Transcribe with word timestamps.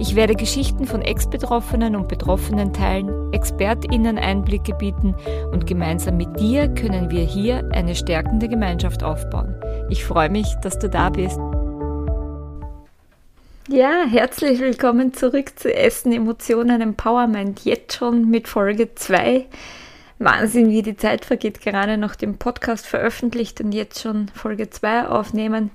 Ich 0.00 0.16
werde 0.16 0.34
Geschichten 0.34 0.86
von 0.86 1.02
Ex-Betroffenen 1.02 1.94
und 1.94 2.08
Betroffenen 2.08 2.72
teilen, 2.72 3.32
ExpertInnen 3.32 4.18
Einblicke 4.18 4.74
bieten 4.74 5.14
und 5.52 5.68
gemeinsam 5.68 6.16
mit 6.16 6.40
dir 6.40 6.66
können 6.68 7.10
wir 7.10 7.22
hier 7.22 7.68
eine 7.72 7.94
stärkende 7.94 8.48
Gemeinschaft 8.48 9.04
aufbauen. 9.04 9.54
Ich 9.90 10.04
freue 10.04 10.30
mich, 10.30 10.46
dass 10.62 10.80
du 10.80 10.88
da 10.88 11.10
bist. 11.10 11.38
Ja, 13.68 14.04
herzlich 14.10 14.58
willkommen 14.58 15.14
zurück 15.14 15.52
zu 15.56 15.72
Essen, 15.72 16.12
Emotionen, 16.12 16.80
Empowerment. 16.80 17.64
Jetzt 17.64 17.96
schon 17.96 18.28
mit 18.28 18.48
Folge 18.48 18.96
2. 18.96 19.46
Wahnsinn, 20.18 20.70
wie 20.70 20.82
die 20.82 20.96
Zeit 20.96 21.24
vergeht, 21.24 21.60
gerade 21.60 21.98
noch 21.98 22.16
den 22.16 22.36
Podcast 22.36 22.84
veröffentlicht 22.84 23.60
und 23.60 23.70
jetzt 23.70 24.00
schon 24.00 24.28
Folge 24.34 24.70
2 24.70 25.06
aufnehmen. 25.06 25.70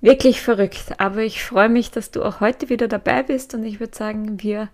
Wirklich 0.00 0.40
verrückt, 0.40 0.94
aber 0.98 1.22
ich 1.22 1.42
freue 1.42 1.68
mich, 1.68 1.90
dass 1.90 2.12
du 2.12 2.22
auch 2.22 2.40
heute 2.40 2.68
wieder 2.68 2.86
dabei 2.86 3.24
bist 3.24 3.54
und 3.54 3.64
ich 3.64 3.80
würde 3.80 3.96
sagen, 3.96 4.40
wir 4.40 4.68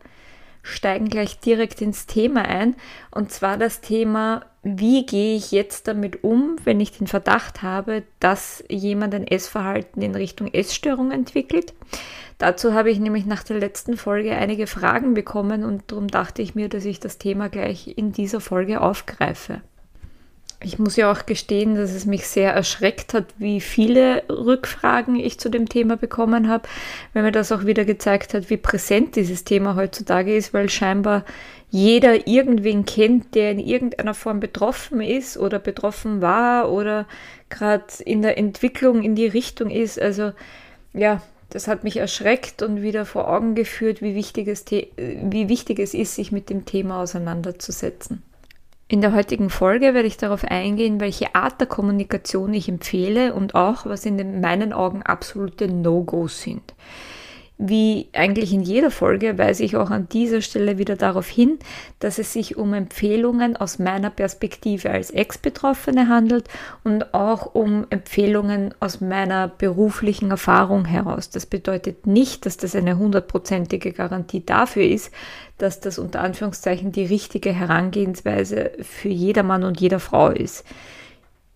steigen 0.64 1.08
gleich 1.08 1.38
direkt 1.38 1.80
ins 1.80 2.06
Thema 2.06 2.42
ein. 2.42 2.74
Und 3.10 3.30
zwar 3.30 3.56
das 3.56 3.80
Thema, 3.80 4.44
wie 4.62 5.06
gehe 5.06 5.36
ich 5.36 5.52
jetzt 5.52 5.86
damit 5.88 6.24
um, 6.24 6.56
wenn 6.64 6.80
ich 6.80 6.92
den 6.92 7.06
Verdacht 7.06 7.62
habe, 7.62 8.02
dass 8.18 8.64
jemand 8.68 9.14
ein 9.14 9.26
Essverhalten 9.26 10.02
in 10.02 10.14
Richtung 10.14 10.48
Essstörung 10.52 11.10
entwickelt. 11.10 11.74
Dazu 12.38 12.72
habe 12.72 12.90
ich 12.90 12.98
nämlich 12.98 13.26
nach 13.26 13.44
der 13.44 13.58
letzten 13.58 13.96
Folge 13.96 14.32
einige 14.32 14.66
Fragen 14.66 15.14
bekommen 15.14 15.64
und 15.64 15.92
darum 15.92 16.08
dachte 16.08 16.42
ich 16.42 16.54
mir, 16.54 16.68
dass 16.68 16.84
ich 16.84 16.98
das 16.98 17.18
Thema 17.18 17.48
gleich 17.48 17.96
in 17.96 18.12
dieser 18.12 18.40
Folge 18.40 18.80
aufgreife. 18.80 19.60
Ich 20.64 20.78
muss 20.78 20.96
ja 20.96 21.12
auch 21.12 21.26
gestehen, 21.26 21.74
dass 21.74 21.92
es 21.92 22.06
mich 22.06 22.26
sehr 22.26 22.54
erschreckt 22.54 23.12
hat, 23.12 23.26
wie 23.36 23.60
viele 23.60 24.22
Rückfragen 24.30 25.14
ich 25.16 25.38
zu 25.38 25.50
dem 25.50 25.68
Thema 25.68 25.98
bekommen 25.98 26.48
habe, 26.48 26.66
weil 27.12 27.22
mir 27.22 27.32
das 27.32 27.52
auch 27.52 27.66
wieder 27.66 27.84
gezeigt 27.84 28.32
hat, 28.32 28.48
wie 28.48 28.56
präsent 28.56 29.14
dieses 29.14 29.44
Thema 29.44 29.76
heutzutage 29.76 30.34
ist, 30.34 30.54
weil 30.54 30.70
scheinbar 30.70 31.26
jeder 31.68 32.26
irgendwen 32.26 32.86
kennt, 32.86 33.34
der 33.34 33.50
in 33.50 33.58
irgendeiner 33.58 34.14
Form 34.14 34.40
betroffen 34.40 35.02
ist 35.02 35.36
oder 35.36 35.58
betroffen 35.58 36.22
war 36.22 36.72
oder 36.72 37.06
gerade 37.50 37.84
in 38.02 38.22
der 38.22 38.38
Entwicklung 38.38 39.02
in 39.02 39.14
die 39.14 39.26
Richtung 39.26 39.68
ist. 39.68 40.00
Also 40.00 40.32
ja, 40.94 41.20
das 41.50 41.68
hat 41.68 41.84
mich 41.84 41.98
erschreckt 41.98 42.62
und 42.62 42.80
wieder 42.80 43.04
vor 43.04 43.28
Augen 43.28 43.54
geführt, 43.54 44.00
wie 44.00 44.14
wichtig 44.14 44.48
es, 44.48 44.64
wie 44.70 45.48
wichtig 45.50 45.78
es 45.78 45.92
ist, 45.92 46.14
sich 46.14 46.32
mit 46.32 46.48
dem 46.48 46.64
Thema 46.64 47.02
auseinanderzusetzen. 47.02 48.22
In 48.86 49.00
der 49.00 49.14
heutigen 49.14 49.48
Folge 49.48 49.94
werde 49.94 50.06
ich 50.06 50.18
darauf 50.18 50.44
eingehen, 50.44 51.00
welche 51.00 51.34
Art 51.34 51.58
der 51.58 51.66
Kommunikation 51.66 52.52
ich 52.52 52.68
empfehle 52.68 53.32
und 53.32 53.54
auch, 53.54 53.86
was 53.86 54.04
in 54.04 54.40
meinen 54.40 54.74
Augen 54.74 55.02
absolute 55.02 55.68
No-Gos 55.68 56.42
sind. 56.42 56.74
Wie 57.56 58.08
eigentlich 58.12 58.52
in 58.52 58.62
jeder 58.62 58.90
Folge 58.90 59.38
weise 59.38 59.62
ich 59.62 59.76
auch 59.76 59.90
an 59.90 60.08
dieser 60.08 60.40
Stelle 60.40 60.76
wieder 60.76 60.96
darauf 60.96 61.28
hin, 61.28 61.60
dass 62.00 62.18
es 62.18 62.32
sich 62.32 62.56
um 62.56 62.74
Empfehlungen 62.74 63.56
aus 63.56 63.78
meiner 63.78 64.10
Perspektive 64.10 64.90
als 64.90 65.12
Ex-Betroffene 65.12 66.08
handelt 66.08 66.48
und 66.82 67.14
auch 67.14 67.54
um 67.54 67.86
Empfehlungen 67.90 68.74
aus 68.80 69.00
meiner 69.00 69.46
beruflichen 69.46 70.32
Erfahrung 70.32 70.84
heraus. 70.84 71.30
Das 71.30 71.46
bedeutet 71.46 72.08
nicht, 72.08 72.44
dass 72.44 72.56
das 72.56 72.74
eine 72.74 72.98
hundertprozentige 72.98 73.92
Garantie 73.92 74.44
dafür 74.44 74.82
ist, 74.84 75.12
dass 75.56 75.78
das 75.78 76.00
unter 76.00 76.22
Anführungszeichen 76.22 76.90
die 76.90 77.06
richtige 77.06 77.52
Herangehensweise 77.52 78.72
für 78.80 79.10
jedermann 79.10 79.62
und 79.62 79.80
jeder 79.80 80.00
Frau 80.00 80.28
ist. 80.28 80.64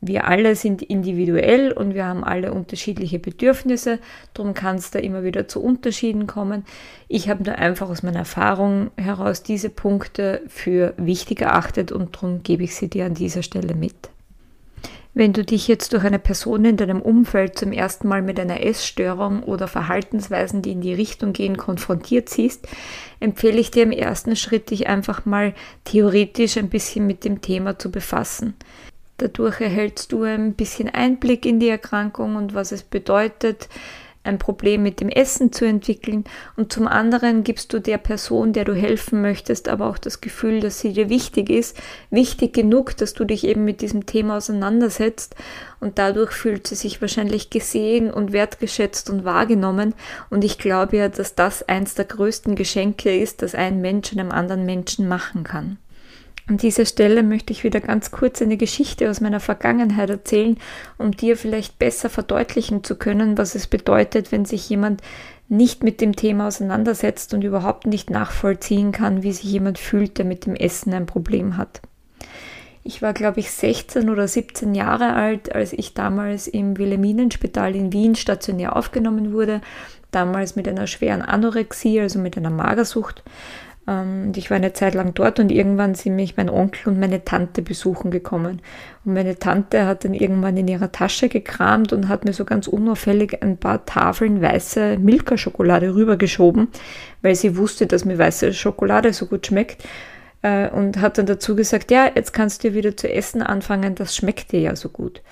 Wir 0.01 0.29
alle 0.29 0.55
sind 0.55 0.81
individuell 0.83 1.73
und 1.73 1.95
wir 1.95 2.07
haben 2.07 2.23
alle 2.23 2.53
unterschiedliche 2.53 3.19
Bedürfnisse, 3.19 3.99
darum 4.33 4.55
kann 4.55 4.77
es 4.77 4.93
da 4.93 5.01
immer 5.01 5.25
wieder 5.25 5.49
zu 5.49 5.61
Unterschieden 5.61 6.29
kommen. 6.29 6.65
Ich 7.09 7.29
habe 7.29 7.43
nur 7.43 7.57
einfach 7.57 7.89
aus 7.89 8.05
meiner 8.05 8.21
Erfahrung 8.21 8.91
heraus 8.97 9.43
diese 9.43 9.71
Punkte 9.71 10.43
für 10.47 10.95
wichtig 10.99 11.41
erachtet 11.41 11.91
und 11.91 12.15
darum 12.15 12.45
gebe 12.45 12.63
ich 12.63 12.77
sie 12.77 12.89
dir 12.89 13.07
an 13.07 13.15
dieser 13.15 13.43
Stelle 13.43 13.75
mit. 13.75 14.11
Wenn 15.15 15.33
du 15.33 15.43
dich 15.43 15.67
jetzt 15.67 15.93
durch 15.95 16.05
eine 16.05 16.21
Person 16.21 16.65
in 16.65 16.77
deinem 16.77 17.03
Umfeld 17.03 17.59
zum 17.59 17.73
ersten 17.73 18.07
Mal 18.07 18.23
mit 18.23 18.39
einer 18.39 18.65
Essstörung 18.65 19.43
oder 19.43 19.67
Verhaltensweisen, 19.67 20.63
die 20.63 20.71
in 20.71 20.81
die 20.81 20.95
Richtung 20.95 21.33
gehen, 21.33 21.57
konfrontiert 21.57 22.29
siehst, 22.29 22.69
empfehle 23.19 23.59
ich 23.59 23.73
dir 23.73 23.83
im 23.83 23.91
ersten 23.91 24.37
Schritt, 24.37 24.71
dich 24.71 24.87
einfach 24.87 25.27
mal 25.27 25.55
theoretisch 25.83 26.57
ein 26.57 26.69
bisschen 26.69 27.09
mit 27.09 27.25
dem 27.25 27.41
Thema 27.41 27.81
zu 27.81 27.91
befassen. 27.91 28.55
Dadurch 29.19 29.61
erhältst 29.61 30.13
du 30.13 30.23
ein 30.23 30.55
bisschen 30.55 30.89
Einblick 30.89 31.45
in 31.45 31.59
die 31.59 31.69
Erkrankung 31.69 32.37
und 32.37 32.55
was 32.55 32.71
es 32.71 32.85
bedeutet, 32.85 33.69
ein 34.23 34.39
Problem 34.39 34.83
mit 34.83 35.01
dem 35.01 35.09
Essen 35.09 35.53
zu 35.53 35.65
entwickeln. 35.65 36.25
Und 36.57 36.73
zum 36.73 36.87
anderen 36.87 37.43
gibst 37.43 37.73
du 37.73 37.81
der 37.81 37.99
Person, 37.99 38.53
der 38.53 38.65
du 38.65 38.75
helfen 38.75 39.23
möchtest, 39.23 39.69
aber 39.69 39.89
auch 39.89 39.99
das 39.99 40.21
Gefühl, 40.21 40.61
dass 40.61 40.81
sie 40.81 40.93
dir 40.93 41.09
wichtig 41.09 41.51
ist, 41.51 41.77
wichtig 42.11 42.53
genug, 42.53 42.97
dass 42.97 43.15
du 43.15 43.25
dich 43.25 43.45
eben 43.45 43.65
mit 43.65 43.81
diesem 43.81 44.07
Thema 44.07 44.37
auseinandersetzt. 44.37 45.35
Und 45.81 45.99
dadurch 45.99 46.31
fühlt 46.31 46.67
sie 46.67 46.77
sich 46.77 47.01
wahrscheinlich 47.01 47.51
gesehen 47.51 48.13
und 48.13 48.33
wertgeschätzt 48.33 49.11
und 49.11 49.25
wahrgenommen. 49.25 49.95
Und 50.31 50.45
ich 50.45 50.59
glaube 50.59 50.99
ja, 50.99 51.09
dass 51.09 51.35
das 51.35 51.67
eins 51.69 51.95
der 51.95 52.05
größten 52.05 52.55
Geschenke 52.55 53.19
ist, 53.19 53.43
das 53.43 53.55
ein 53.55 53.81
Mensch 53.81 54.13
einem 54.13 54.31
anderen 54.31 54.65
Menschen 54.65 55.09
machen 55.09 55.43
kann. 55.43 55.79
An 56.49 56.57
dieser 56.57 56.87
Stelle 56.87 57.23
möchte 57.23 57.53
ich 57.53 57.63
wieder 57.63 57.81
ganz 57.81 58.11
kurz 58.11 58.41
eine 58.41 58.57
Geschichte 58.57 59.11
aus 59.11 59.21
meiner 59.21 59.39
Vergangenheit 59.39 60.09
erzählen, 60.09 60.57
um 60.97 61.13
dir 61.13 61.37
vielleicht 61.37 61.79
besser 61.79 62.09
verdeutlichen 62.09 62.83
zu 62.83 62.97
können, 62.97 63.37
was 63.37 63.55
es 63.55 63.67
bedeutet, 63.67 64.33
wenn 64.33 64.47
sich 64.47 64.67
jemand 64.71 65.03
nicht 65.51 65.85
mit 65.85 66.01
dem 66.01 66.17
Thema 66.17 66.49
auseinandersetzt 66.49 67.35
und 67.35 67.45
überhaupt 67.45 67.87
nicht 67.87 68.09
nachvollziehen 68.09 68.93
kann, 68.93 69.23
wie 69.23 69.33
sich 69.33 69.45
jemand 69.45 69.79
fühlt, 69.79 70.17
der 70.17 70.25
mit 70.25 70.47
dem 70.47 70.55
Essen 70.55 70.95
ein 70.95 71.05
Problem 71.05 71.59
hat. 71.59 71.83
Ich 72.83 73.03
war, 73.03 73.13
glaube 73.13 73.41
ich, 73.41 73.51
16 73.51 74.09
oder 74.09 74.27
17 74.27 74.75
Jahre 74.75 75.13
alt, 75.13 75.55
als 75.55 75.75
ich 75.75 75.93
damals 75.93 76.49
im 76.49 76.79
Wilhelminenspital 76.79 77.77
in 77.77 77.93
Wien 77.93 78.15
stationär 78.15 78.75
aufgenommen 78.75 79.35
wurde, 79.35 79.61
damals 80.11 80.57
mit 80.57 80.67
einer 80.67 80.87
schweren 80.87 81.21
Anorexie, 81.21 82.01
also 82.01 82.19
mit 82.19 82.39
einer 82.39 82.49
Magersucht. 82.49 83.23
Ähm, 83.89 84.27
und 84.27 84.37
ich 84.37 84.51
war 84.51 84.57
eine 84.57 84.75
Zeit 84.75 84.95
lang 84.95 85.15
dort 85.15 85.41
und 85.41 85.51
irgendwann 85.51 85.95
sind 85.95 86.15
mich 86.15 86.37
mein 86.37 86.51
Onkel 86.51 86.91
und 86.91 87.01
meine 87.01 87.25
Tante 87.25 87.63
besuchen 87.63 88.11
gekommen. 88.11 88.61
Und 89.05 89.15
meine 89.15 89.39
Tante 89.39 89.87
hat 89.87 90.05
dann 90.05 90.15
irgendwann 90.15 90.57
in 90.57 90.69
ihrer 90.69 90.93
Tasche 90.93 91.29
gekramt 91.29 91.93
und 91.93 92.09
hat 92.09 92.25
mir 92.25 92.35
so 92.35 92.45
ganz 92.45 92.69
unauffällig 92.69 93.43
ein 93.43 93.57
paar 93.57 93.87
Tafeln 93.87 94.43
weiße 94.43 94.99
Milka-Schokolade 94.99 95.95
rübergeschoben, 95.95 96.69
weil 97.23 97.35
sie 97.35 97.57
wusste, 97.57 97.87
dass 97.87 98.05
mir 98.05 98.19
weiße 98.19 98.53
Schokolade 98.53 99.13
so 99.13 99.27
gut 99.27 99.47
schmeckt. 99.47 99.85
Äh, 100.43 100.69
und 100.69 101.01
hat 101.01 101.19
dann 101.19 101.27
dazu 101.27 101.57
gesagt, 101.57 101.91
ja, 101.91 102.11
jetzt 102.15 102.33
kannst 102.33 102.63
du 102.63 102.75
wieder 102.75 102.97
zu 102.97 103.11
essen 103.11 103.43
anfangen, 103.43 103.95
das 103.95 104.15
schmeckt 104.15 104.53
dir 104.53 104.61
ja 104.61 104.77
so 104.77 104.89
gut. 104.91 105.23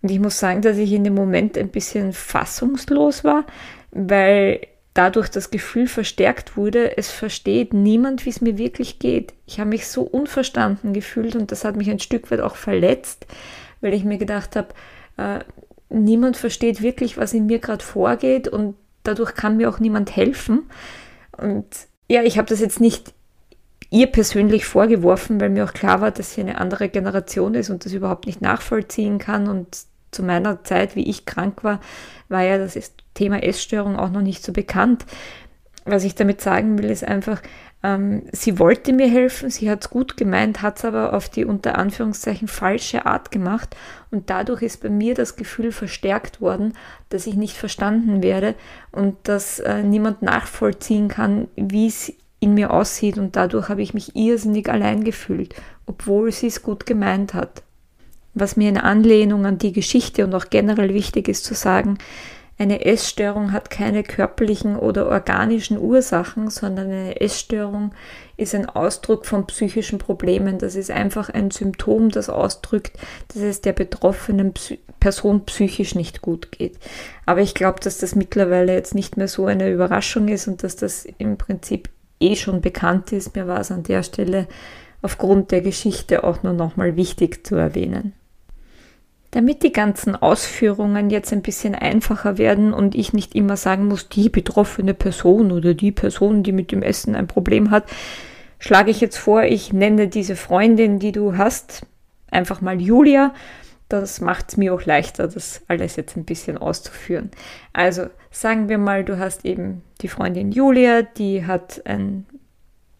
Und 0.00 0.10
ich 0.10 0.20
muss 0.20 0.38
sagen, 0.38 0.62
dass 0.62 0.76
ich 0.76 0.92
in 0.92 1.04
dem 1.04 1.14
Moment 1.14 1.58
ein 1.58 1.68
bisschen 1.68 2.12
fassungslos 2.12 3.24
war, 3.24 3.44
weil 3.90 4.60
dadurch 4.98 5.28
das 5.28 5.52
Gefühl 5.52 5.86
verstärkt 5.86 6.56
wurde, 6.56 6.96
es 6.98 7.08
versteht 7.08 7.72
niemand, 7.72 8.26
wie 8.26 8.30
es 8.30 8.40
mir 8.40 8.58
wirklich 8.58 8.98
geht. 8.98 9.32
Ich 9.46 9.60
habe 9.60 9.70
mich 9.70 9.86
so 9.86 10.02
unverstanden 10.02 10.92
gefühlt 10.92 11.36
und 11.36 11.52
das 11.52 11.64
hat 11.64 11.76
mich 11.76 11.88
ein 11.88 12.00
Stück 12.00 12.32
weit 12.32 12.40
auch 12.40 12.56
verletzt, 12.56 13.24
weil 13.80 13.94
ich 13.94 14.02
mir 14.02 14.18
gedacht 14.18 14.56
habe, 14.56 14.74
äh, 15.16 15.38
niemand 15.88 16.36
versteht 16.36 16.82
wirklich, 16.82 17.16
was 17.16 17.32
in 17.32 17.46
mir 17.46 17.60
gerade 17.60 17.84
vorgeht 17.84 18.48
und 18.48 18.74
dadurch 19.04 19.36
kann 19.36 19.56
mir 19.56 19.68
auch 19.68 19.78
niemand 19.78 20.16
helfen. 20.16 20.68
Und 21.36 21.66
ja, 22.08 22.24
ich 22.24 22.36
habe 22.36 22.48
das 22.48 22.58
jetzt 22.58 22.80
nicht 22.80 23.14
ihr 23.90 24.08
persönlich 24.08 24.66
vorgeworfen, 24.66 25.40
weil 25.40 25.50
mir 25.50 25.64
auch 25.64 25.74
klar 25.74 26.00
war, 26.00 26.10
dass 26.10 26.34
sie 26.34 26.40
eine 26.40 26.58
andere 26.60 26.88
Generation 26.88 27.54
ist 27.54 27.70
und 27.70 27.84
das 27.84 27.92
überhaupt 27.92 28.26
nicht 28.26 28.42
nachvollziehen 28.42 29.18
kann. 29.18 29.48
Und 29.48 29.78
zu 30.10 30.24
meiner 30.24 30.64
Zeit, 30.64 30.96
wie 30.96 31.08
ich 31.08 31.24
krank 31.24 31.62
war, 31.62 31.80
war 32.28 32.42
ja 32.42 32.58
das 32.58 32.74
Thema 33.14 33.42
Essstörung 33.42 33.96
auch 33.96 34.10
noch 34.10 34.22
nicht 34.22 34.42
so 34.42 34.52
bekannt. 34.52 35.04
Was 35.84 36.04
ich 36.04 36.14
damit 36.14 36.40
sagen 36.40 36.78
will, 36.78 36.90
ist 36.90 37.04
einfach, 37.04 37.40
ähm, 37.82 38.24
sie 38.32 38.58
wollte 38.58 38.92
mir 38.92 39.08
helfen, 39.08 39.50
sie 39.50 39.70
hat 39.70 39.84
es 39.84 39.90
gut 39.90 40.16
gemeint, 40.16 40.62
hat 40.62 40.78
es 40.78 40.84
aber 40.84 41.14
auf 41.14 41.28
die 41.28 41.44
unter 41.44 41.78
Anführungszeichen 41.78 42.48
falsche 42.48 43.06
Art 43.06 43.30
gemacht 43.30 43.76
und 44.10 44.30
dadurch 44.30 44.62
ist 44.62 44.82
bei 44.82 44.90
mir 44.90 45.14
das 45.14 45.36
Gefühl 45.36 45.70
verstärkt 45.70 46.40
worden, 46.40 46.74
dass 47.08 47.26
ich 47.26 47.34
nicht 47.34 47.56
verstanden 47.56 48.22
werde 48.22 48.54
und 48.90 49.16
dass 49.22 49.60
äh, 49.60 49.82
niemand 49.82 50.22
nachvollziehen 50.22 51.08
kann, 51.08 51.48
wie 51.56 51.86
es 51.86 52.12
in 52.40 52.54
mir 52.54 52.72
aussieht 52.72 53.16
und 53.16 53.36
dadurch 53.36 53.68
habe 53.68 53.82
ich 53.82 53.94
mich 53.94 54.16
irrsinnig 54.16 54.68
allein 54.68 55.04
gefühlt, 55.04 55.54
obwohl 55.86 56.32
sie 56.32 56.48
es 56.48 56.62
gut 56.62 56.84
gemeint 56.84 57.34
hat. 57.34 57.62
Was 58.34 58.56
mir 58.56 58.68
in 58.68 58.78
Anlehnung 58.78 59.46
an 59.46 59.58
die 59.58 59.72
Geschichte 59.72 60.24
und 60.24 60.34
auch 60.34 60.50
generell 60.50 60.94
wichtig 60.94 61.28
ist 61.28 61.44
zu 61.44 61.54
sagen, 61.54 61.98
eine 62.58 62.84
Essstörung 62.84 63.52
hat 63.52 63.70
keine 63.70 64.02
körperlichen 64.02 64.76
oder 64.76 65.08
organischen 65.08 65.78
Ursachen, 65.78 66.50
sondern 66.50 66.86
eine 66.86 67.20
Essstörung 67.20 67.92
ist 68.36 68.52
ein 68.54 68.68
Ausdruck 68.68 69.26
von 69.26 69.46
psychischen 69.46 69.98
Problemen. 69.98 70.58
Das 70.58 70.74
ist 70.74 70.90
einfach 70.90 71.30
ein 71.30 71.52
Symptom, 71.52 72.10
das 72.10 72.28
ausdrückt, 72.28 72.98
dass 73.28 73.42
es 73.42 73.60
der 73.60 73.74
betroffenen 73.74 74.54
Person 74.98 75.46
psychisch 75.46 75.94
nicht 75.94 76.20
gut 76.20 76.50
geht. 76.50 76.78
Aber 77.26 77.40
ich 77.42 77.54
glaube, 77.54 77.78
dass 77.80 77.98
das 77.98 78.16
mittlerweile 78.16 78.74
jetzt 78.74 78.94
nicht 78.94 79.16
mehr 79.16 79.28
so 79.28 79.46
eine 79.46 79.70
Überraschung 79.70 80.26
ist 80.26 80.48
und 80.48 80.64
dass 80.64 80.74
das 80.74 81.06
im 81.18 81.38
Prinzip 81.38 81.88
eh 82.18 82.34
schon 82.34 82.60
bekannt 82.60 83.12
ist. 83.12 83.36
Mir 83.36 83.46
war 83.46 83.60
es 83.60 83.70
an 83.70 83.84
der 83.84 84.02
Stelle 84.02 84.48
aufgrund 85.00 85.52
der 85.52 85.60
Geschichte 85.60 86.24
auch 86.24 86.42
nur 86.42 86.54
nochmal 86.54 86.96
wichtig 86.96 87.46
zu 87.46 87.54
erwähnen. 87.54 88.14
Damit 89.30 89.62
die 89.62 89.72
ganzen 89.72 90.16
Ausführungen 90.16 91.10
jetzt 91.10 91.32
ein 91.32 91.42
bisschen 91.42 91.74
einfacher 91.74 92.38
werden 92.38 92.72
und 92.72 92.94
ich 92.94 93.12
nicht 93.12 93.34
immer 93.34 93.56
sagen 93.58 93.86
muss, 93.86 94.08
die 94.08 94.30
betroffene 94.30 94.94
Person 94.94 95.52
oder 95.52 95.74
die 95.74 95.92
Person, 95.92 96.42
die 96.42 96.52
mit 96.52 96.72
dem 96.72 96.82
Essen 96.82 97.14
ein 97.14 97.26
Problem 97.26 97.70
hat, 97.70 97.84
schlage 98.58 98.90
ich 98.90 99.00
jetzt 99.00 99.18
vor, 99.18 99.42
ich 99.42 99.72
nenne 99.72 100.08
diese 100.08 100.34
Freundin, 100.34 100.98
die 100.98 101.12
du 101.12 101.36
hast, 101.36 101.86
einfach 102.30 102.60
mal 102.60 102.80
Julia. 102.80 103.34
Das 103.90 104.20
macht 104.20 104.50
es 104.50 104.56
mir 104.56 104.74
auch 104.74 104.84
leichter, 104.84 105.28
das 105.28 105.62
alles 105.68 105.96
jetzt 105.96 106.16
ein 106.16 106.24
bisschen 106.24 106.58
auszuführen. 106.58 107.30
Also 107.72 108.06
sagen 108.30 108.68
wir 108.68 108.76
mal, 108.76 109.04
du 109.04 109.18
hast 109.18 109.44
eben 109.46 109.82
die 110.02 110.08
Freundin 110.08 110.52
Julia, 110.52 111.02
die 111.02 111.46
hat 111.46 111.82
ein 111.86 112.26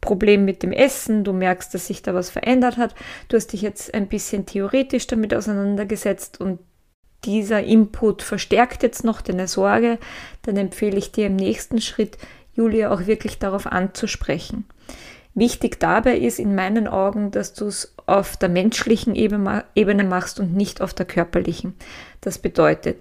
Problem 0.09 0.47
mit 0.47 0.63
dem 0.63 0.73
Essen, 0.73 1.23
du 1.23 1.35
merkst, 1.35 1.75
dass 1.75 1.87
sich 1.87 2.01
da 2.01 2.15
was 2.15 2.31
verändert 2.31 2.79
hat, 2.79 2.95
du 3.29 3.37
hast 3.37 3.53
dich 3.53 3.61
jetzt 3.61 3.93
ein 3.93 4.09
bisschen 4.09 4.47
theoretisch 4.47 5.07
damit 5.07 5.35
auseinandergesetzt 5.35 6.41
und 6.41 6.61
dieser 7.27 7.63
Input 7.63 8.23
verstärkt 8.23 8.83
jetzt 8.83 9.05
noch 9.05 9.21
deine 9.21 9.47
Sorge, 9.49 9.99
dann 10.47 10.57
empfehle 10.57 10.97
ich 10.97 11.13
dir 11.13 11.27
im 11.27 11.37
nächsten 11.37 11.83
Schritt, 11.83 12.17
Julia 12.55 12.91
auch 12.91 13.07
wirklich 13.07 13.39
darauf 13.39 13.67
anzusprechen. 13.67 14.65
Wichtig 15.35 15.79
dabei 15.79 16.17
ist 16.17 16.39
in 16.39 16.55
meinen 16.55 16.89
Augen, 16.89 17.31
dass 17.31 17.53
du 17.53 17.67
es 17.67 17.95
auf 18.07 18.39
der 18.39 18.49
menschlichen 18.49 19.15
Ebene 19.15 20.05
machst 20.05 20.41
und 20.41 20.55
nicht 20.55 20.81
auf 20.81 20.95
der 20.95 21.05
körperlichen. 21.05 21.75
Das 22.23 22.39
bedeutet, 22.39 22.97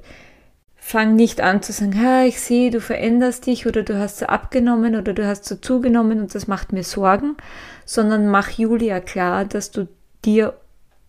fang 0.88 1.18
nicht 1.18 1.42
an 1.42 1.62
zu 1.62 1.74
sagen, 1.74 2.02
ha, 2.02 2.24
ich 2.24 2.40
sehe, 2.40 2.72
du 2.72 2.80
veränderst 2.80 3.46
dich 3.46 3.68
oder 3.68 3.84
du 3.84 4.00
hast 4.00 4.20
so 4.20 4.28
abgenommen 4.28 4.96
oder 4.96 5.12
du 5.12 5.28
hast 5.28 5.44
so 5.44 5.58
zugenommen 5.58 6.22
und 6.22 6.34
das 6.34 6.48
macht 6.48 6.72
mir 6.72 6.86
Sorgen, 6.86 7.36
sondern 7.84 8.30
mach 8.30 8.52
Julia 8.52 9.02
klar, 9.02 9.44
dass 9.44 9.72
du 9.72 9.90
dir 10.24 10.54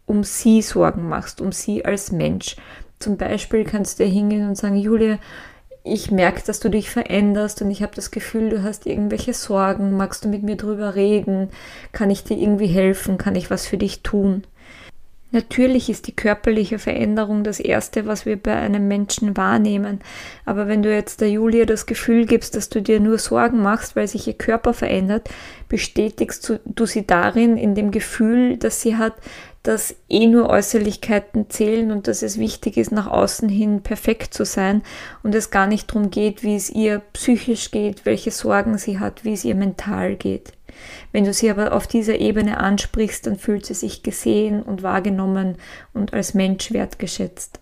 um 0.05 0.25
sie 0.25 0.63
Sorgen 0.63 1.09
machst, 1.09 1.41
um 1.41 1.53
sie 1.53 1.85
als 1.85 2.11
Mensch. 2.11 2.57
Zum 2.99 3.17
Beispiel 3.19 3.63
kannst 3.63 4.01
du 4.01 4.05
hingehen 4.05 4.49
und 4.49 4.57
sagen, 4.57 4.75
Julia, 4.75 5.21
ich 5.85 6.11
merke, 6.11 6.43
dass 6.45 6.59
du 6.59 6.71
dich 6.71 6.91
veränderst 6.91 7.63
und 7.63 7.71
ich 7.71 7.81
habe 7.81 7.95
das 7.95 8.11
Gefühl, 8.11 8.51
du 8.51 8.65
hast 8.65 8.85
irgendwelche 8.85 9.33
Sorgen. 9.33 9.97
Magst 9.97 10.25
du 10.25 10.29
mit 10.29 10.43
mir 10.43 10.57
drüber 10.57 10.97
reden? 10.97 11.51
Kann 11.93 12.11
ich 12.11 12.25
dir 12.25 12.37
irgendwie 12.37 12.67
helfen? 12.67 13.17
Kann 13.17 13.37
ich 13.37 13.49
was 13.49 13.69
für 13.69 13.79
dich 13.79 14.03
tun? 14.03 14.43
Natürlich 15.31 15.91
ist 15.91 16.07
die 16.07 16.17
körperliche 16.17 16.79
Veränderung 16.79 17.45
das 17.45 17.61
Erste, 17.61 18.07
was 18.07 18.25
wir 18.25 18.43
bei 18.43 18.55
einem 18.55 18.89
Menschen 18.89 19.37
wahrnehmen. 19.37 20.01
Aber 20.47 20.69
wenn 20.69 20.83
du 20.83 20.91
jetzt 20.91 21.21
der 21.21 21.31
Julia 21.31 21.67
das 21.67 21.85
Gefühl 21.85 22.25
gibst, 22.25 22.57
dass 22.57 22.71
du 22.71 22.81
dir 22.81 22.99
nur 22.99 23.19
Sorgen 23.19 23.63
machst, 23.63 23.95
weil 23.95 24.09
sich 24.09 24.27
ihr 24.27 24.33
Körper 24.33 24.73
verändert, 24.73 25.29
bestätigst 25.69 26.61
du 26.65 26.87
sie 26.87 27.07
darin, 27.07 27.59
in 27.59 27.75
dem 27.75 27.91
Gefühl, 27.91 28.57
dass 28.57 28.81
sie 28.81 28.97
hat, 28.97 29.15
dass 29.63 29.97
eh 30.09 30.27
nur 30.27 30.49
Äußerlichkeiten 30.49 31.51
zählen 31.51 31.91
und 31.91 32.09
dass 32.09 32.23
es 32.23 32.39
wichtig 32.39 32.79
ist, 32.79 32.91
nach 32.91 33.07
außen 33.07 33.51
hin 33.51 33.83
perfekt 33.83 34.33
zu 34.33 34.47
sein 34.47 34.83
und 35.23 35.35
es 35.35 35.51
gar 35.51 35.67
nicht 35.67 35.91
darum 35.91 36.11
geht, 36.11 36.43
wie 36.43 36.57
es 36.57 36.71
ihr 36.71 37.03
psychisch 37.13 37.71
geht, 37.71 38.07
welche 38.07 38.31
Sorgen 38.31 38.79
sie 38.79 38.99
hat, 38.99 39.25
wie 39.25 39.35
es 39.35 39.45
ihr 39.45 39.57
mental 39.57 40.17
geht. 40.17 40.55
Wenn 41.13 41.25
du 41.25 41.33
sie 41.33 41.51
aber 41.51 41.73
auf 41.73 41.87
dieser 41.87 42.19
Ebene 42.19 42.59
ansprichst, 42.59 43.27
dann 43.27 43.39
fühlt 43.39 43.67
sie 43.67 43.75
sich 43.75 44.03
gesehen 44.03 44.63
und 44.63 44.83
wahrgenommen 44.83 45.57
und 45.93 46.13
als 46.13 46.35
Mensch 46.35 46.73
wertgeschätzt. 46.73 47.61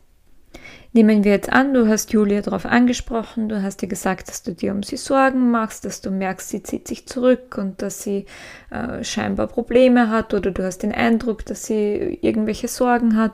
Nehmen 0.97 1.25
wir 1.25 1.33
jetzt 1.33 1.53
an, 1.53 1.75
du 1.75 1.89
hast 1.89 2.15
Julia 2.15 2.41
darauf 2.41 2.65
angesprochen, 2.65 3.51
du 3.51 3.63
hast 3.63 3.83
ihr 3.83 3.89
gesagt, 3.89 4.29
dass 4.29 4.43
du 4.43 4.55
dir 4.55 4.73
um 4.73 4.83
sie 4.83 4.97
Sorgen 4.97 5.51
machst, 5.51 5.85
dass 5.85 6.01
du 6.01 6.11
merkst, 6.11 6.49
sie 6.49 6.63
zieht 6.63 6.89
sich 6.89 7.07
zurück 7.07 7.59
und 7.59 7.83
dass 7.83 8.03
sie 8.03 8.25
äh, 8.71 9.05
scheinbar 9.05 9.47
Probleme 9.47 10.09
hat 10.09 10.33
oder 10.33 10.53
du 10.53 10.65
hast 10.65 10.79
den 10.79 10.93
Eindruck, 10.93 11.45
dass 11.45 11.67
sie 11.67 12.19
irgendwelche 12.23 12.69
Sorgen 12.69 13.15
hat 13.15 13.33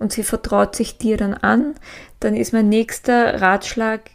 und 0.00 0.12
sie 0.12 0.24
vertraut 0.24 0.74
sich 0.74 0.98
dir 0.98 1.16
dann 1.16 1.34
an, 1.34 1.74
dann 2.18 2.34
ist 2.34 2.52
mein 2.52 2.68
nächster 2.68 3.40
Ratschlag, 3.40 4.10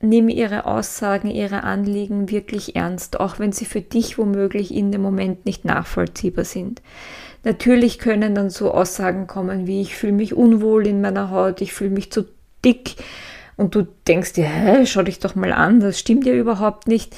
nimm 0.00 0.28
ihre 0.28 0.64
Aussagen, 0.64 1.30
ihre 1.30 1.62
Anliegen 1.62 2.30
wirklich 2.30 2.74
ernst, 2.74 3.20
auch 3.20 3.38
wenn 3.38 3.52
sie 3.52 3.66
für 3.66 3.82
dich 3.82 4.18
womöglich 4.18 4.74
in 4.74 4.92
dem 4.92 5.02
Moment 5.02 5.44
nicht 5.44 5.64
nachvollziehbar 5.64 6.44
sind. 6.44 6.80
Natürlich 7.44 7.98
können 7.98 8.34
dann 8.34 8.50
so 8.50 8.72
Aussagen 8.72 9.26
kommen 9.26 9.66
wie 9.66 9.80
ich 9.80 9.96
fühle 9.96 10.12
mich 10.12 10.34
unwohl 10.34 10.86
in 10.86 11.00
meiner 11.00 11.30
Haut, 11.30 11.60
ich 11.60 11.72
fühle 11.72 11.90
mich 11.90 12.12
zu 12.12 12.26
dick 12.64 12.96
und 13.56 13.74
du 13.74 13.86
denkst 14.08 14.34
dir, 14.34 14.44
hä, 14.44 14.86
schau 14.86 15.02
dich 15.02 15.18
doch 15.18 15.34
mal 15.34 15.52
an, 15.52 15.80
das 15.80 15.98
stimmt 15.98 16.26
ja 16.26 16.32
überhaupt 16.32 16.88
nicht. 16.88 17.16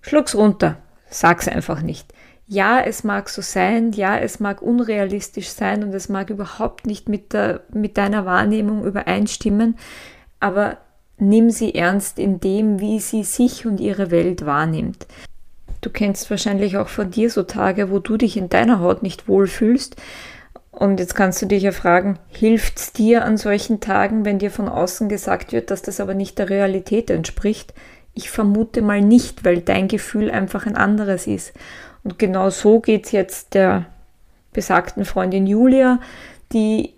Schluck's 0.00 0.34
runter, 0.34 0.76
sag's 1.08 1.48
einfach 1.48 1.82
nicht. 1.82 2.12
Ja, 2.46 2.80
es 2.80 3.04
mag 3.04 3.28
so 3.28 3.42
sein, 3.42 3.92
ja, 3.92 4.18
es 4.18 4.38
mag 4.38 4.60
unrealistisch 4.60 5.48
sein 5.48 5.82
und 5.82 5.94
es 5.94 6.08
mag 6.08 6.30
überhaupt 6.30 6.86
nicht 6.86 7.08
mit, 7.08 7.32
der, 7.32 7.62
mit 7.72 7.96
deiner 7.96 8.26
Wahrnehmung 8.26 8.84
übereinstimmen, 8.84 9.78
aber 10.40 10.76
nimm 11.18 11.50
sie 11.50 11.74
ernst 11.74 12.18
in 12.18 12.40
dem, 12.40 12.80
wie 12.80 13.00
sie 13.00 13.24
sich 13.24 13.66
und 13.66 13.80
ihre 13.80 14.10
Welt 14.10 14.46
wahrnimmt. 14.46 15.06
Du 15.80 15.90
kennst 15.90 16.30
wahrscheinlich 16.30 16.76
auch 16.76 16.88
von 16.88 17.10
dir 17.10 17.30
so 17.30 17.42
Tage, 17.42 17.90
wo 17.90 17.98
du 17.98 18.16
dich 18.16 18.36
in 18.36 18.48
deiner 18.48 18.80
Haut 18.80 19.02
nicht 19.02 19.28
wohlfühlst. 19.28 19.96
Und 20.70 20.98
jetzt 20.98 21.14
kannst 21.14 21.40
du 21.40 21.46
dich 21.46 21.62
ja 21.62 21.72
fragen, 21.72 22.18
hilft 22.28 22.78
es 22.78 22.92
dir 22.92 23.24
an 23.24 23.36
solchen 23.36 23.80
Tagen, 23.80 24.24
wenn 24.24 24.38
dir 24.38 24.50
von 24.50 24.68
außen 24.68 25.08
gesagt 25.08 25.52
wird, 25.52 25.70
dass 25.70 25.82
das 25.82 26.00
aber 26.00 26.14
nicht 26.14 26.38
der 26.38 26.50
Realität 26.50 27.10
entspricht? 27.10 27.74
Ich 28.14 28.30
vermute 28.30 28.82
mal 28.82 29.00
nicht, 29.00 29.44
weil 29.44 29.60
dein 29.60 29.86
Gefühl 29.86 30.30
einfach 30.30 30.66
ein 30.66 30.76
anderes 30.76 31.26
ist. 31.26 31.52
Und 32.02 32.18
genau 32.18 32.50
so 32.50 32.80
geht 32.80 33.06
es 33.06 33.12
jetzt 33.12 33.54
der 33.54 33.86
besagten 34.52 35.04
Freundin 35.04 35.46
Julia, 35.46 36.00
die 36.52 36.94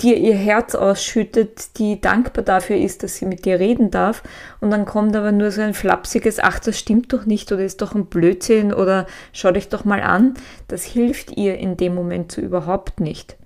dir 0.00 0.16
ihr 0.16 0.34
Herz 0.34 0.74
ausschüttet, 0.74 1.78
die 1.78 2.00
dankbar 2.00 2.44
dafür 2.44 2.76
ist, 2.76 3.02
dass 3.02 3.16
sie 3.16 3.26
mit 3.26 3.44
dir 3.44 3.60
reden 3.60 3.90
darf. 3.90 4.22
Und 4.60 4.70
dann 4.70 4.84
kommt 4.84 5.14
aber 5.14 5.32
nur 5.32 5.50
so 5.50 5.60
ein 5.60 5.74
flapsiges, 5.74 6.40
ach, 6.40 6.58
das 6.58 6.78
stimmt 6.78 7.12
doch 7.12 7.26
nicht 7.26 7.52
oder 7.52 7.64
ist 7.64 7.80
doch 7.80 7.94
ein 7.94 8.06
Blödsinn 8.06 8.72
oder 8.72 9.06
schau 9.32 9.52
dich 9.52 9.68
doch 9.68 9.84
mal 9.84 10.02
an. 10.02 10.34
Das 10.68 10.84
hilft 10.84 11.36
ihr 11.36 11.58
in 11.58 11.76
dem 11.76 11.94
Moment 11.94 12.32
so 12.32 12.40
überhaupt 12.40 13.00
nicht. 13.00 13.36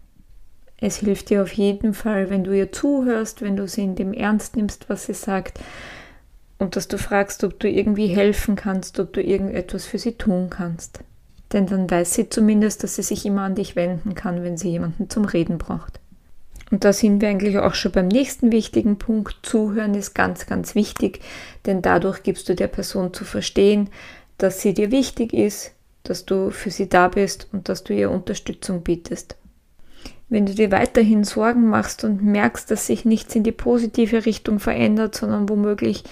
Es 0.81 0.97
hilft 0.97 1.31
dir 1.31 1.43
auf 1.43 1.53
jeden 1.53 1.93
Fall, 1.93 2.31
wenn 2.31 2.45
du 2.45 2.57
ihr 2.57 2.71
zuhörst, 2.73 3.43
wenn 3.43 3.57
du 3.57 3.67
sie 3.67 3.83
in 3.83 3.97
dem 3.97 4.13
ernst 4.13 4.57
nimmst, 4.57 4.89
was 4.89 5.07
sie 5.07 5.15
sagt 5.15 5.59
und 6.59 6.77
dass 6.77 6.89
du 6.89 6.99
fragst, 6.99 7.45
ob 7.45 7.59
du 7.59 7.69
irgendwie 7.69 8.07
helfen 8.07 8.57
kannst, 8.57 8.99
ob 9.01 9.13
du 9.13 9.21
irgendetwas 9.23 9.87
für 9.87 9.99
sie 9.99 10.13
tun 10.13 10.51
kannst. 10.51 11.01
Denn 11.53 11.67
dann 11.67 11.91
weiß 11.91 12.15
sie 12.15 12.29
zumindest, 12.29 12.85
dass 12.85 12.97
sie 12.97 13.03
sich 13.03 13.25
immer 13.25 13.43
an 13.43 13.55
dich 13.55 13.75
wenden 13.75 14.15
kann, 14.15 14.43
wenn 14.43 14.57
sie 14.57 14.71
jemanden 14.71 15.09
zum 15.09 15.25
Reden 15.25 15.59
braucht. 15.59 16.01
Und 16.71 16.85
da 16.85 16.93
sind 16.93 17.21
wir 17.23 17.29
eigentlich 17.29 17.59
auch 17.59 17.75
schon 17.75 17.93
beim 17.93 18.09
nächsten 18.09 18.53
wichtigen 18.53 18.99
Punkt. 18.99 19.37
Zuhören 19.43 19.95
ist 19.95 20.15
ganz, 20.15 20.47
ganz 20.47 20.75
wichtig, 20.75 21.21
denn 21.67 21.83
dadurch 21.83 22.23
gibst 22.23 22.49
du 22.49 22.55
der 22.55 22.69
Person 22.69 23.15
zu 23.15 23.25
verstehen, 23.25 23.89
dass 24.37 24.61
sie 24.61 24.75
dir 24.75 24.91
wichtig 24.91 25.33
ist, 25.33 25.73
dass 26.03 26.25
du 26.25 26.51
für 26.51 26.71
sie 26.71 26.89
da 26.89 27.09
bist 27.09 27.49
und 27.53 27.69
dass 27.69 27.85
du 27.85 27.95
ihr 27.95 28.11
Unterstützung 28.11 28.83
bietest. 28.83 29.37
Wenn 30.29 30.45
du 30.45 30.55
dir 30.55 30.71
weiterhin 30.71 31.25
Sorgen 31.25 31.69
machst 31.69 32.05
und 32.05 32.23
merkst, 32.23 32.71
dass 32.71 32.87
sich 32.87 33.07
nichts 33.07 33.35
in 33.35 33.45
die 33.45 33.53
positive 33.53 34.27
Richtung 34.27 34.61
verändert, 34.61 35.15
sondern 35.15 35.49
womöglich 35.49 36.05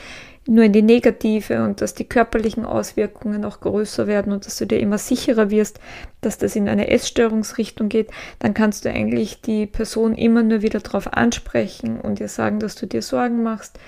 nur 0.46 0.64
in 0.64 0.72
die 0.72 0.82
negative 0.82 1.64
und 1.64 1.80
dass 1.80 1.94
die 1.94 2.08
körperlichen 2.08 2.64
Auswirkungen 2.64 3.44
auch 3.44 3.60
größer 3.60 4.06
werden 4.06 4.32
und 4.32 4.46
dass 4.46 4.56
du 4.56 4.66
dir 4.66 4.78
immer 4.78 4.98
sicherer 4.98 5.50
wirst, 5.50 5.80
dass 6.20 6.38
das 6.38 6.56
in 6.56 6.68
eine 6.68 6.88
Essstörungsrichtung 6.88 7.88
geht, 7.88 8.10
dann 8.38 8.54
kannst 8.54 8.84
du 8.84 8.90
eigentlich 8.90 9.40
die 9.40 9.66
Person 9.66 10.14
immer 10.14 10.42
nur 10.42 10.62
wieder 10.62 10.80
darauf 10.80 11.12
ansprechen 11.12 12.00
und 12.00 12.20
ihr 12.20 12.28
sagen, 12.28 12.60
dass 12.60 12.76
du 12.76 12.86
dir 12.86 13.02
Sorgen 13.02 13.42
machst, 13.42 13.78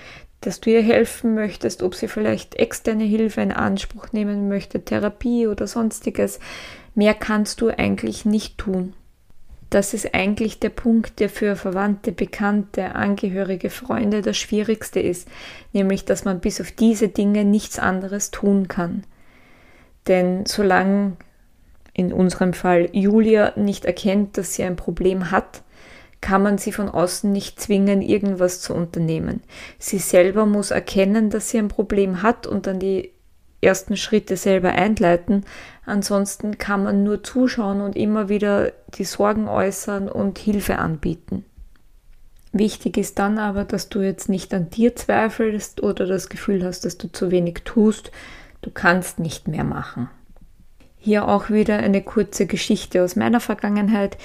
dass 0.41 0.61
du 0.61 0.69
ihr 0.69 0.81
helfen 0.81 1.35
möchtest, 1.35 1.83
ob 1.83 1.95
sie 1.95 2.07
vielleicht 2.07 2.55
externe 2.55 3.03
Hilfe 3.03 3.41
in 3.41 3.51
Anspruch 3.51 4.11
nehmen 4.11 4.47
möchte, 4.47 4.83
Therapie 4.83 5.47
oder 5.47 5.67
sonstiges. 5.67 6.39
Mehr 6.95 7.13
kannst 7.13 7.61
du 7.61 7.69
eigentlich 7.69 8.25
nicht 8.25 8.57
tun 8.57 8.93
das 9.69 9.93
ist 9.93 10.13
eigentlich 10.15 10.59
der 10.59 10.69
Punkt, 10.69 11.19
der 11.19 11.29
für 11.29 11.55
Verwandte, 11.55 12.11
Bekannte, 12.11 12.95
Angehörige, 12.95 13.69
Freunde 13.69 14.21
das 14.21 14.37
Schwierigste 14.37 14.99
ist, 14.99 15.27
nämlich 15.73 16.05
dass 16.05 16.25
man 16.25 16.39
bis 16.39 16.59
auf 16.59 16.71
diese 16.71 17.09
Dinge 17.09 17.45
nichts 17.45 17.77
anderes 17.77 18.31
tun 18.31 18.67
kann. 18.67 19.03
Denn 20.07 20.45
solange 20.45 21.17
in 21.93 22.13
unserem 22.13 22.53
Fall 22.53 22.89
Julia 22.93 23.53
nicht 23.57 23.85
erkennt, 23.85 24.37
dass 24.37 24.55
sie 24.55 24.63
ein 24.63 24.75
Problem 24.75 25.31
hat, 25.31 25.61
kann 26.21 26.41
man 26.41 26.57
sie 26.57 26.71
von 26.71 26.89
außen 26.89 27.31
nicht 27.31 27.61
zwingen, 27.61 28.01
irgendwas 28.01 28.61
zu 28.61 28.73
unternehmen. 28.73 29.41
Sie 29.77 29.99
selber 29.99 30.45
muss 30.45 30.71
erkennen, 30.71 31.29
dass 31.29 31.49
sie 31.49 31.59
ein 31.59 31.69
Problem 31.69 32.23
hat 32.23 32.47
und 32.47 32.67
dann 32.67 32.79
die 32.79 33.11
ersten 33.61 33.97
Schritte 33.97 34.37
selber 34.37 34.69
einleiten. 34.69 35.45
Ansonsten 35.85 36.57
kann 36.57 36.83
man 36.83 37.03
nur 37.03 37.23
zuschauen 37.23 37.81
und 37.81 37.95
immer 37.95 38.29
wieder 38.29 38.71
die 38.95 39.03
Sorgen 39.03 39.47
äußern 39.47 40.07
und 40.07 40.37
Hilfe 40.37 40.77
anbieten. 40.77 41.45
Wichtig 42.51 42.97
ist 42.97 43.19
dann 43.19 43.37
aber, 43.37 43.63
dass 43.63 43.89
du 43.89 44.01
jetzt 44.01 44.27
nicht 44.27 44.53
an 44.53 44.69
dir 44.69 44.95
zweifelst 44.95 45.83
oder 45.83 46.07
das 46.07 46.29
Gefühl 46.29 46.63
hast, 46.63 46.83
dass 46.83 46.97
du 46.97 47.11
zu 47.11 47.29
wenig 47.31 47.61
tust. 47.63 48.11
Du 48.61 48.71
kannst 48.71 49.19
nicht 49.19 49.47
mehr 49.47 49.63
machen. 49.63 50.09
Hier 50.97 51.27
auch 51.27 51.49
wieder 51.49 51.77
eine 51.77 52.01
kurze 52.01 52.45
Geschichte 52.47 53.03
aus 53.03 53.15
meiner 53.15 53.39
Vergangenheit. 53.39 54.17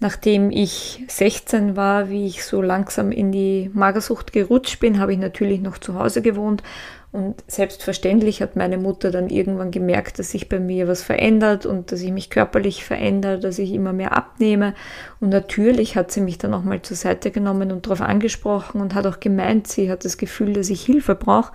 Nachdem 0.00 0.50
ich 0.50 1.04
16 1.08 1.74
war, 1.74 2.08
wie 2.08 2.26
ich 2.26 2.44
so 2.44 2.62
langsam 2.62 3.10
in 3.10 3.32
die 3.32 3.70
Magersucht 3.72 4.32
gerutscht 4.32 4.78
bin, 4.78 5.00
habe 5.00 5.12
ich 5.12 5.18
natürlich 5.18 5.60
noch 5.60 5.78
zu 5.78 5.94
Hause 5.94 6.22
gewohnt 6.22 6.62
und 7.10 7.42
selbstverständlich 7.46 8.42
hat 8.42 8.54
meine 8.54 8.76
Mutter 8.76 9.10
dann 9.10 9.30
irgendwann 9.30 9.70
gemerkt, 9.70 10.18
dass 10.18 10.30
sich 10.30 10.48
bei 10.48 10.60
mir 10.60 10.88
was 10.88 11.02
verändert 11.02 11.64
und 11.64 11.90
dass 11.90 12.02
ich 12.02 12.12
mich 12.12 12.28
körperlich 12.28 12.84
verändere, 12.84 13.38
dass 13.38 13.58
ich 13.58 13.72
immer 13.72 13.94
mehr 13.94 14.14
abnehme. 14.14 14.74
Und 15.18 15.30
natürlich 15.30 15.96
hat 15.96 16.12
sie 16.12 16.20
mich 16.20 16.36
dann 16.36 16.52
auch 16.52 16.64
mal 16.64 16.82
zur 16.82 16.98
Seite 16.98 17.30
genommen 17.30 17.72
und 17.72 17.86
darauf 17.86 18.02
angesprochen 18.02 18.82
und 18.82 18.94
hat 18.94 19.06
auch 19.06 19.20
gemeint, 19.20 19.68
sie 19.68 19.90
hat 19.90 20.04
das 20.04 20.18
Gefühl, 20.18 20.52
dass 20.52 20.68
ich 20.68 20.82
Hilfe 20.82 21.14
brauche. 21.14 21.52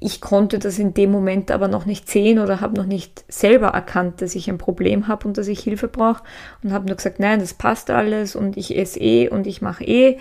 Ich 0.00 0.22
konnte 0.22 0.58
das 0.58 0.78
in 0.78 0.94
dem 0.94 1.12
Moment 1.12 1.50
aber 1.50 1.68
noch 1.68 1.84
nicht 1.84 2.08
sehen 2.08 2.38
oder 2.38 2.62
habe 2.62 2.74
noch 2.74 2.86
nicht 2.86 3.24
selber 3.28 3.68
erkannt, 3.68 4.22
dass 4.22 4.34
ich 4.34 4.48
ein 4.48 4.58
Problem 4.58 5.06
habe 5.06 5.28
und 5.28 5.36
dass 5.36 5.48
ich 5.48 5.60
Hilfe 5.60 5.86
brauche 5.86 6.24
und 6.64 6.72
habe 6.72 6.86
nur 6.86 6.96
gesagt, 6.96 7.20
nein, 7.20 7.40
das 7.40 7.54
passt 7.54 7.90
alles 7.90 8.34
und 8.34 8.56
ich 8.56 8.76
esse 8.76 8.98
eh 8.98 9.28
und 9.28 9.46
ich 9.46 9.60
mache 9.60 9.84
eh 9.84 10.18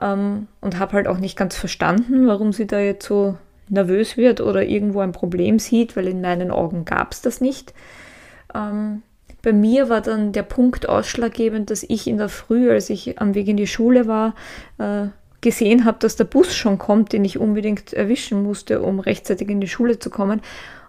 ähm, 0.00 0.48
und 0.62 0.78
habe 0.78 0.94
halt 0.94 1.08
auch 1.08 1.18
nicht 1.18 1.36
ganz 1.36 1.54
verstanden, 1.54 2.26
warum 2.26 2.52
sie 2.52 2.66
da 2.66 2.80
jetzt 2.80 3.06
so 3.06 3.36
nervös 3.68 4.16
wird 4.16 4.40
oder 4.40 4.62
irgendwo 4.64 5.00
ein 5.00 5.12
Problem 5.12 5.58
sieht, 5.58 5.96
weil 5.96 6.08
in 6.08 6.20
meinen 6.20 6.50
Augen 6.50 6.84
gab 6.84 7.12
es 7.12 7.22
das 7.22 7.40
nicht. 7.40 7.74
Ähm, 8.54 9.02
bei 9.42 9.52
mir 9.52 9.88
war 9.88 10.00
dann 10.00 10.32
der 10.32 10.44
Punkt 10.44 10.88
ausschlaggebend, 10.88 11.70
dass 11.70 11.82
ich 11.82 12.06
in 12.06 12.18
der 12.18 12.28
Früh, 12.28 12.70
als 12.70 12.90
ich 12.90 13.20
am 13.20 13.34
Weg 13.34 13.48
in 13.48 13.56
die 13.56 13.66
Schule 13.66 14.06
war, 14.06 14.34
äh, 14.78 15.08
gesehen 15.40 15.84
habe, 15.84 15.98
dass 15.98 16.14
der 16.16 16.24
Bus 16.24 16.54
schon 16.54 16.78
kommt, 16.78 17.12
den 17.12 17.24
ich 17.24 17.38
unbedingt 17.38 17.92
erwischen 17.92 18.42
musste, 18.42 18.80
um 18.80 19.00
rechtzeitig 19.00 19.48
in 19.48 19.60
die 19.60 19.68
Schule 19.68 19.98
zu 19.98 20.08
kommen 20.08 20.40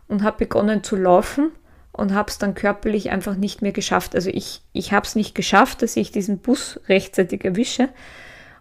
und 0.07 0.21
habe 0.21 0.37
begonnen 0.37 0.83
zu 0.83 0.95
laufen 0.95 1.51
und 1.91 2.13
habe 2.13 2.29
es 2.29 2.37
dann 2.37 2.53
körperlich 2.53 3.09
einfach 3.09 3.35
nicht 3.35 3.63
mehr 3.63 3.71
geschafft. 3.71 4.15
Also 4.15 4.29
ich, 4.29 4.61
ich 4.71 4.93
habe 4.93 5.05
es 5.05 5.15
nicht 5.15 5.33
geschafft, 5.33 5.81
dass 5.81 5.97
ich 5.97 6.11
diesen 6.11 6.37
Bus 6.37 6.79
rechtzeitig 6.87 7.43
erwische. 7.43 7.89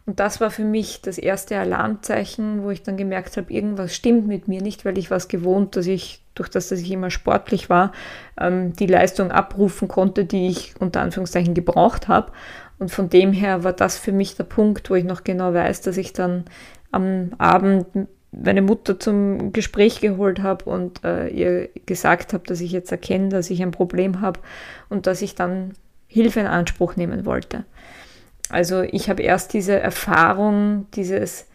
Und 0.05 0.19
das 0.19 0.41
war 0.41 0.51
für 0.51 0.65
mich 0.65 1.01
das 1.01 1.17
erste 1.17 1.59
Alarmzeichen, 1.59 2.65
wo 2.65 2.71
ich 2.71 2.83
dann 2.83 2.97
gemerkt 2.97 3.37
habe, 3.37 3.53
irgendwas 3.53 3.95
stimmt 3.95 4.27
mit 4.27 4.49
mir 4.49 4.61
nicht, 4.61 4.85
weil 4.85 4.99
ich 4.99 5.11
war 5.11 5.17
es 5.17 5.29
gewohnt, 5.29 5.77
dass 5.77 5.87
ich, 5.87 6.23
durch 6.35 6.49
das, 6.49 6.69
dass 6.69 6.81
ich 6.81 6.91
immer 6.91 7.11
sportlich 7.11 7.71
war, 7.71 7.93
ähm, 8.39 8.73
die 8.73 8.87
Leistung 8.87 9.31
abrufen 9.31 9.87
konnte, 9.87 10.25
die 10.25 10.49
ich 10.49 10.75
unter 10.81 11.03
Anführungszeichen 11.03 11.55
gebraucht 11.55 12.09
habe. 12.09 12.33
Und 12.81 12.91
von 12.91 13.11
dem 13.11 13.33
her 13.33 13.63
war 13.63 13.73
das 13.73 13.97
für 13.97 14.11
mich 14.11 14.37
der 14.37 14.45
Punkt, 14.45 14.91
wo 14.91 14.97
ich 14.97 15.05
noch 15.05 15.23
genau 15.23 15.55
weiß, 15.55 15.83
dass 15.83 15.97
ich 15.97 16.13
dann 16.13 16.47
am 16.91 17.33
Abend 17.39 17.87
meine 18.33 18.63
Mutter 18.63 18.99
zum 18.99 19.53
Gespräch 19.53 20.01
geholt 20.01 20.43
habe 20.43 20.65
und 20.65 21.05
äh, 21.05 21.29
ihr 21.29 21.69
gesagt 21.87 22.33
habe, 22.33 22.45
dass 22.47 22.61
ich 22.61 22.73
jetzt 22.73 22.91
erkenne, 22.91 23.29
dass 23.29 23.51
ich 23.51 23.63
ein 23.63 23.71
Problem 23.71 24.21
habe 24.21 24.41
und 24.89 25.07
dass 25.07 25.23
ich 25.23 25.35
dann 25.35 25.75
Hilfe 26.09 26.41
in 26.41 26.47
Anspruch 26.47 26.97
nehmen 26.97 27.25
wollte. 27.25 27.65
Also 28.49 28.83
ich 28.83 29.09
habe 29.09 29.23
erst 29.23 29.53
diese 29.55 29.79
Erfahrung 29.79 30.87
dieses 30.95 31.47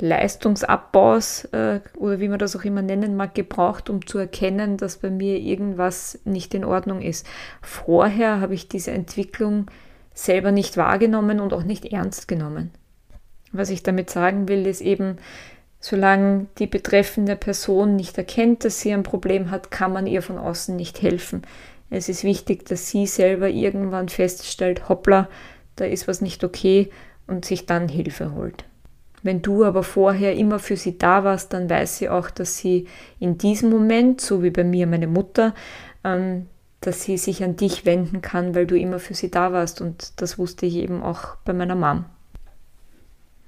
Leistungsabbaus 0.00 1.44
äh, 1.46 1.80
oder 1.96 2.18
wie 2.18 2.28
man 2.28 2.38
das 2.38 2.56
auch 2.56 2.64
immer 2.64 2.82
nennen 2.82 3.16
mag, 3.16 3.34
gebraucht, 3.34 3.88
um 3.88 4.06
zu 4.06 4.18
erkennen, 4.18 4.76
dass 4.76 4.98
bei 4.98 5.10
mir 5.10 5.38
irgendwas 5.38 6.18
nicht 6.24 6.52
in 6.54 6.64
Ordnung 6.64 7.00
ist. 7.00 7.26
Vorher 7.62 8.40
habe 8.40 8.54
ich 8.54 8.68
diese 8.68 8.90
Entwicklung 8.90 9.70
selber 10.12 10.52
nicht 10.52 10.76
wahrgenommen 10.76 11.40
und 11.40 11.52
auch 11.52 11.62
nicht 11.62 11.86
ernst 11.86 12.28
genommen. 12.28 12.70
Was 13.52 13.70
ich 13.70 13.82
damit 13.84 14.10
sagen 14.10 14.48
will, 14.48 14.66
ist 14.66 14.80
eben, 14.80 15.18
solange 15.78 16.46
die 16.58 16.66
betreffende 16.66 17.36
Person 17.36 17.94
nicht 17.94 18.18
erkennt, 18.18 18.64
dass 18.64 18.80
sie 18.80 18.92
ein 18.92 19.04
Problem 19.04 19.50
hat, 19.50 19.70
kann 19.70 19.92
man 19.92 20.08
ihr 20.08 20.22
von 20.22 20.38
außen 20.38 20.74
nicht 20.74 21.02
helfen. 21.02 21.42
Es 21.90 22.08
ist 22.08 22.24
wichtig, 22.24 22.66
dass 22.66 22.88
sie 22.88 23.06
selber 23.06 23.48
irgendwann 23.48 24.08
feststellt, 24.08 24.88
hoppla, 24.88 25.28
da 25.76 25.84
ist 25.84 26.08
was 26.08 26.20
nicht 26.20 26.44
okay 26.44 26.90
und 27.26 27.44
sich 27.44 27.66
dann 27.66 27.88
Hilfe 27.88 28.34
holt. 28.34 28.64
Wenn 29.22 29.40
du 29.40 29.64
aber 29.64 29.82
vorher 29.82 30.34
immer 30.36 30.58
für 30.58 30.76
sie 30.76 30.98
da 30.98 31.24
warst, 31.24 31.54
dann 31.54 31.70
weiß 31.70 31.96
sie 31.96 32.10
auch, 32.10 32.28
dass 32.30 32.58
sie 32.58 32.86
in 33.18 33.38
diesem 33.38 33.70
Moment, 33.70 34.20
so 34.20 34.42
wie 34.42 34.50
bei 34.50 34.64
mir 34.64 34.86
meine 34.86 35.06
Mutter, 35.06 35.54
ähm, 36.04 36.46
dass 36.80 37.02
sie 37.02 37.16
sich 37.16 37.42
an 37.42 37.56
dich 37.56 37.86
wenden 37.86 38.20
kann, 38.20 38.54
weil 38.54 38.66
du 38.66 38.76
immer 38.78 38.98
für 38.98 39.14
sie 39.14 39.30
da 39.30 39.52
warst. 39.52 39.80
Und 39.80 40.20
das 40.20 40.38
wusste 40.38 40.66
ich 40.66 40.76
eben 40.76 41.02
auch 41.02 41.36
bei 41.46 41.54
meiner 41.54 41.74
Mom. 41.74 42.04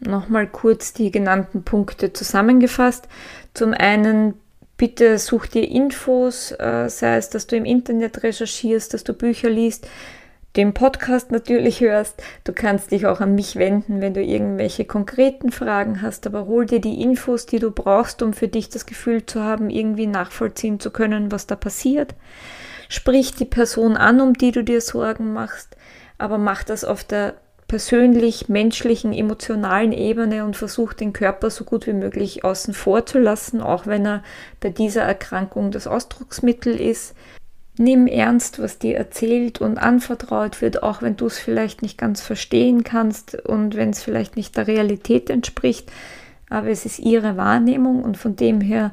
Nochmal 0.01 0.47
kurz 0.47 0.95
die 0.95 1.11
genannten 1.11 1.63
Punkte 1.63 2.13
zusammengefasst. 2.15 3.09
Zum 3.53 3.75
einen, 3.75 4.35
bitte 4.79 5.19
such 5.19 5.47
dir 5.47 5.69
Infos, 5.69 6.53
äh, 6.53 6.89
sei 6.89 7.17
es, 7.17 7.29
dass 7.29 7.47
du 7.47 7.57
im 7.57 7.67
Internet 7.67 8.23
recherchierst, 8.23 8.95
dass 8.95 9.05
du 9.05 9.13
Bücher 9.13 9.51
liest, 9.51 9.89
den 10.57 10.73
Podcast 10.73 11.31
natürlich 11.31 11.81
hörst. 11.81 12.23
Du 12.45 12.53
kannst 12.53 12.91
dich 12.91 13.07
auch 13.07 13.21
an 13.21 13.35
mich 13.35 13.57
wenden, 13.57 14.01
wenn 14.01 14.15
du 14.15 14.23
irgendwelche 14.23 14.85
konkreten 14.85 15.53
Fragen 15.53 16.01
hast, 16.03 16.27
aber 16.27 16.47
hol 16.47 16.67
dir 16.67 16.81
die 16.81 17.03
Infos, 17.03 17.47
die 17.47 17.59
du 17.59 17.71
brauchst, 17.71 18.23
um 18.23 18.33
für 18.33 18.49
dich 18.49 18.69
das 18.71 18.87
Gefühl 18.87 19.27
zu 19.27 19.43
haben, 19.43 19.71
irgendwie 19.71 20.07
nachvollziehen 20.07 20.81
zu 20.81 20.91
können, 20.91 21.31
was 21.31 21.47
da 21.47 21.57
passiert. 21.57 22.15
Sprich 22.89 23.35
die 23.35 23.45
Person 23.45 23.97
an, 23.97 24.21
um 24.21 24.33
die 24.35 24.53
du 24.53 24.65
dir 24.65 24.81
Sorgen 24.81 25.33
machst, 25.33 25.77
aber 26.19 26.39
mach 26.39 26.63
das 26.63 26.85
auf 26.85 27.05
der 27.05 27.35
persönlich, 27.69 28.49
menschlichen, 28.49 29.13
emotionalen 29.13 29.93
Ebene 29.93 30.45
und 30.45 30.57
versuch 30.57 30.93
den 30.93 31.13
Körper 31.13 31.51
so 31.51 31.65
gut 31.65 31.87
wie 31.87 31.93
möglich 31.93 32.45
außen 32.45 32.75
vor 32.75 33.07
zu 33.07 33.19
lassen, 33.19 33.61
auch 33.61 33.87
wenn 33.87 34.07
er 34.07 34.23
bei 34.61 34.71
dieser 34.71 35.03
Erkrankung 35.03 35.73
das 35.73 35.87
Ausdrucksmittel 35.87 36.81
ist. 36.81 37.15
Nimm 37.79 38.07
ernst, 38.07 38.59
was 38.59 38.79
dir 38.79 38.97
erzählt 38.97 39.61
und 39.61 39.77
anvertraut 39.77 40.63
wird, 40.63 40.83
auch 40.83 41.03
wenn 41.03 41.17
du 41.17 41.27
es 41.27 41.39
vielleicht 41.39 41.83
nicht 41.83 41.99
ganz 41.99 42.23
verstehen 42.23 42.85
kannst 42.85 43.35
und 43.35 43.77
wenn 43.77 43.91
es 43.91 44.03
vielleicht 44.03 44.37
nicht 44.37 44.57
der 44.57 44.67
Realität 44.67 45.29
entspricht. 45.29 45.93
Aber 46.49 46.69
es 46.69 46.87
ist 46.87 46.99
ihre 46.99 47.37
Wahrnehmung 47.37 48.03
und 48.03 48.17
von 48.17 48.35
dem 48.35 48.61
her 48.61 48.93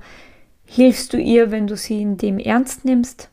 hilfst 0.65 1.13
du 1.13 1.17
ihr, 1.17 1.51
wenn 1.51 1.67
du 1.67 1.77
sie 1.77 2.01
in 2.01 2.17
dem 2.17 2.39
ernst 2.39 2.83
nimmst. 2.83 3.29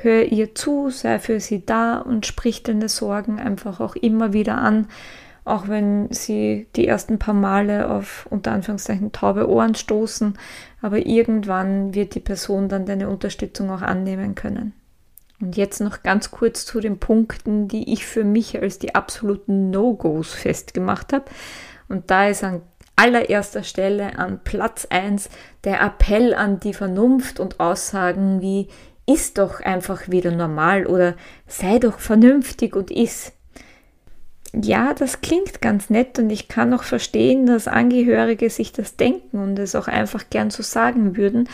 Hör 0.00 0.24
ihr 0.24 0.54
zu, 0.54 0.90
sei 0.90 1.18
für 1.18 1.40
sie 1.40 1.64
da 1.64 1.98
und 1.98 2.26
sprich 2.26 2.62
deine 2.62 2.88
Sorgen 2.88 3.38
einfach 3.38 3.80
auch 3.80 3.96
immer 3.96 4.32
wieder 4.32 4.58
an, 4.58 4.88
auch 5.44 5.68
wenn 5.68 6.08
sie 6.10 6.66
die 6.76 6.86
ersten 6.86 7.18
paar 7.18 7.34
Male 7.34 7.90
auf 7.90 8.26
unter 8.30 8.52
Anführungszeichen 8.52 9.12
taube 9.12 9.48
Ohren 9.48 9.74
stoßen. 9.74 10.38
Aber 10.80 11.04
irgendwann 11.04 11.94
wird 11.94 12.14
die 12.14 12.20
Person 12.20 12.68
dann 12.68 12.86
deine 12.86 13.08
Unterstützung 13.08 13.70
auch 13.70 13.82
annehmen 13.82 14.34
können. 14.34 14.72
Und 15.40 15.56
jetzt 15.56 15.80
noch 15.80 16.02
ganz 16.02 16.30
kurz 16.30 16.64
zu 16.64 16.80
den 16.80 16.98
Punkten, 16.98 17.68
die 17.68 17.92
ich 17.92 18.06
für 18.06 18.24
mich 18.24 18.60
als 18.60 18.78
die 18.78 18.94
absoluten 18.94 19.70
No-Gos 19.70 20.32
festgemacht 20.32 21.12
habe. 21.12 21.26
Und 21.88 22.10
da 22.10 22.28
ist 22.28 22.42
an 22.42 22.62
allererster 22.96 23.62
Stelle 23.62 24.18
an 24.18 24.40
Platz 24.42 24.86
1 24.88 25.28
der 25.64 25.82
Appell 25.82 26.34
an 26.34 26.60
die 26.60 26.72
Vernunft 26.72 27.38
und 27.38 27.60
Aussagen 27.60 28.40
wie 28.40 28.68
ist 29.06 29.38
doch 29.38 29.60
einfach 29.60 30.08
wieder 30.08 30.32
normal 30.32 30.86
oder 30.86 31.14
sei 31.46 31.78
doch 31.78 32.00
vernünftig 32.00 32.74
und 32.74 32.90
iss. 32.90 33.32
Ja, 34.52 34.94
das 34.94 35.20
klingt 35.20 35.60
ganz 35.60 35.90
nett 35.90 36.18
und 36.18 36.30
ich 36.30 36.48
kann 36.48 36.72
auch 36.72 36.82
verstehen, 36.82 37.46
dass 37.46 37.68
Angehörige 37.68 38.48
sich 38.48 38.72
das 38.72 38.96
denken 38.96 39.38
und 39.38 39.58
es 39.58 39.74
auch 39.74 39.86
einfach 39.86 40.24
gern 40.30 40.50
so 40.50 40.62
sagen 40.62 41.16
würden. 41.16 41.48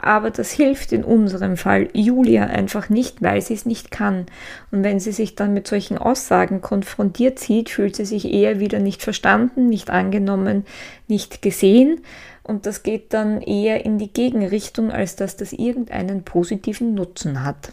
Aber 0.00 0.30
das 0.30 0.52
hilft 0.52 0.92
in 0.92 1.02
unserem 1.02 1.56
Fall 1.56 1.88
Julia 1.92 2.44
einfach 2.44 2.88
nicht, 2.88 3.20
weil 3.20 3.42
sie 3.42 3.54
es 3.54 3.66
nicht 3.66 3.90
kann. 3.90 4.26
Und 4.70 4.84
wenn 4.84 5.00
sie 5.00 5.10
sich 5.10 5.34
dann 5.34 5.52
mit 5.52 5.66
solchen 5.66 5.98
Aussagen 5.98 6.60
konfrontiert 6.60 7.40
sieht, 7.40 7.68
fühlt 7.68 7.96
sie 7.96 8.04
sich 8.04 8.32
eher 8.32 8.60
wieder 8.60 8.78
nicht 8.78 9.02
verstanden, 9.02 9.68
nicht 9.68 9.90
angenommen, 9.90 10.64
nicht 11.08 11.42
gesehen. 11.42 12.00
Und 12.44 12.64
das 12.64 12.84
geht 12.84 13.12
dann 13.12 13.42
eher 13.42 13.84
in 13.84 13.98
die 13.98 14.12
Gegenrichtung, 14.12 14.92
als 14.92 15.16
dass 15.16 15.36
das 15.36 15.52
irgendeinen 15.52 16.22
positiven 16.22 16.94
Nutzen 16.94 17.44
hat. 17.44 17.72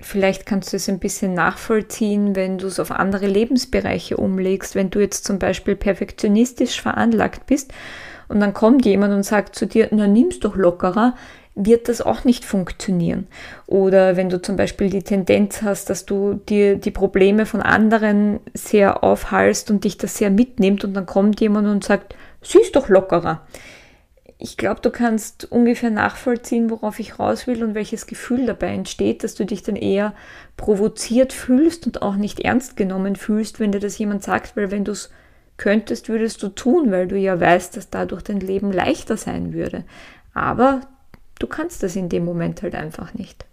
Vielleicht 0.00 0.46
kannst 0.46 0.72
du 0.72 0.76
es 0.76 0.88
ein 0.88 0.98
bisschen 0.98 1.34
nachvollziehen, 1.34 2.34
wenn 2.34 2.58
du 2.58 2.66
es 2.66 2.80
auf 2.80 2.90
andere 2.90 3.26
Lebensbereiche 3.26 4.16
umlegst. 4.16 4.74
Wenn 4.74 4.90
du 4.90 4.98
jetzt 4.98 5.24
zum 5.24 5.38
Beispiel 5.38 5.76
perfektionistisch 5.76 6.80
veranlagt 6.80 7.46
bist 7.46 7.72
und 8.28 8.40
dann 8.40 8.54
kommt 8.54 8.84
jemand 8.84 9.14
und 9.14 9.22
sagt 9.22 9.54
zu 9.54 9.66
dir, 9.66 9.88
na 9.90 10.06
nimm's 10.06 10.40
doch 10.40 10.56
lockerer, 10.56 11.14
wird 11.54 11.88
das 11.88 12.00
auch 12.00 12.24
nicht 12.24 12.44
funktionieren. 12.44 13.28
Oder 13.66 14.16
wenn 14.16 14.28
du 14.28 14.42
zum 14.42 14.56
Beispiel 14.56 14.90
die 14.90 15.02
Tendenz 15.02 15.62
hast, 15.62 15.88
dass 15.88 16.04
du 16.04 16.34
dir 16.34 16.76
die 16.76 16.90
Probleme 16.90 17.46
von 17.46 17.62
anderen 17.62 18.40
sehr 18.54 19.04
aufhalst 19.04 19.70
und 19.70 19.84
dich 19.84 19.96
das 19.96 20.16
sehr 20.16 20.30
mitnimmt 20.30 20.84
und 20.84 20.94
dann 20.94 21.06
kommt 21.06 21.40
jemand 21.40 21.68
und 21.68 21.84
sagt, 21.84 22.16
ist 22.42 22.76
doch 22.76 22.88
lockerer. 22.88 23.42
Ich 24.38 24.56
glaube, 24.56 24.80
du 24.82 24.90
kannst 24.90 25.50
ungefähr 25.50 25.90
nachvollziehen, 25.90 26.68
worauf 26.68 26.98
ich 26.98 27.18
raus 27.18 27.46
will 27.46 27.62
und 27.62 27.74
welches 27.74 28.06
Gefühl 28.06 28.46
dabei 28.46 28.74
entsteht, 28.74 29.22
dass 29.22 29.36
du 29.36 29.46
dich 29.46 29.62
dann 29.62 29.76
eher 29.76 30.12
provoziert 30.56 31.32
fühlst 31.32 31.86
und 31.86 32.02
auch 32.02 32.16
nicht 32.16 32.40
ernst 32.40 32.76
genommen 32.76 33.16
fühlst, 33.16 33.60
wenn 33.60 33.72
dir 33.72 33.80
das 33.80 33.96
jemand 33.96 34.22
sagt, 34.24 34.56
weil 34.56 34.70
wenn 34.70 34.84
du 34.84 34.92
es 34.92 35.10
könntest, 35.56 36.08
würdest 36.08 36.42
du 36.42 36.48
tun, 36.48 36.90
weil 36.90 37.06
du 37.06 37.16
ja 37.16 37.38
weißt, 37.38 37.76
dass 37.76 37.90
dadurch 37.90 38.22
dein 38.22 38.40
Leben 38.40 38.72
leichter 38.72 39.16
sein 39.16 39.52
würde. 39.52 39.84
Aber 40.32 40.80
du 41.38 41.46
kannst 41.46 41.82
das 41.82 41.96
in 41.96 42.08
dem 42.08 42.24
Moment 42.24 42.62
halt 42.62 42.74
einfach 42.74 43.14
nicht. 43.14 43.44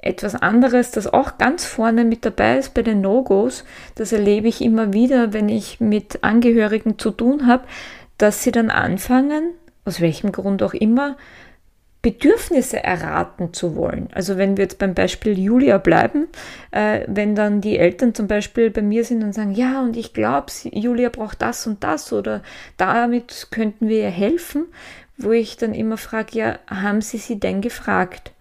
Etwas 0.00 0.36
anderes, 0.36 0.92
das 0.92 1.12
auch 1.12 1.38
ganz 1.38 1.64
vorne 1.64 2.04
mit 2.04 2.24
dabei 2.24 2.58
ist 2.58 2.72
bei 2.72 2.82
den 2.82 3.00
No-Gos, 3.00 3.64
das 3.96 4.12
erlebe 4.12 4.46
ich 4.46 4.62
immer 4.62 4.92
wieder, 4.92 5.32
wenn 5.32 5.48
ich 5.48 5.80
mit 5.80 6.22
Angehörigen 6.22 6.98
zu 6.98 7.10
tun 7.10 7.46
habe, 7.48 7.64
dass 8.16 8.44
sie 8.44 8.52
dann 8.52 8.70
anfangen, 8.70 9.54
aus 9.84 10.00
welchem 10.00 10.30
Grund 10.30 10.62
auch 10.62 10.74
immer, 10.74 11.16
Bedürfnisse 12.00 12.82
erraten 12.82 13.52
zu 13.52 13.74
wollen. 13.74 14.08
Also 14.12 14.38
wenn 14.38 14.56
wir 14.56 14.64
jetzt 14.64 14.78
beim 14.78 14.94
Beispiel 14.94 15.36
Julia 15.38 15.78
bleiben, 15.78 16.28
äh, 16.70 17.00
wenn 17.08 17.34
dann 17.34 17.60
die 17.60 17.76
Eltern 17.76 18.14
zum 18.14 18.28
Beispiel 18.28 18.70
bei 18.70 18.82
mir 18.82 19.04
sind 19.04 19.24
und 19.24 19.34
sagen, 19.34 19.52
ja, 19.52 19.82
und 19.82 19.96
ich 19.96 20.12
glaube, 20.12 20.52
Julia 20.70 21.08
braucht 21.08 21.42
das 21.42 21.66
und 21.66 21.82
das 21.82 22.12
oder 22.12 22.42
damit 22.76 23.48
könnten 23.50 23.88
wir 23.88 23.98
ihr 24.02 24.10
helfen, 24.10 24.66
wo 25.16 25.32
ich 25.32 25.56
dann 25.56 25.74
immer 25.74 25.96
frage, 25.96 26.38
ja, 26.38 26.58
haben 26.68 27.00
Sie 27.00 27.18
sie 27.18 27.40
denn 27.40 27.60
gefragt? 27.60 28.32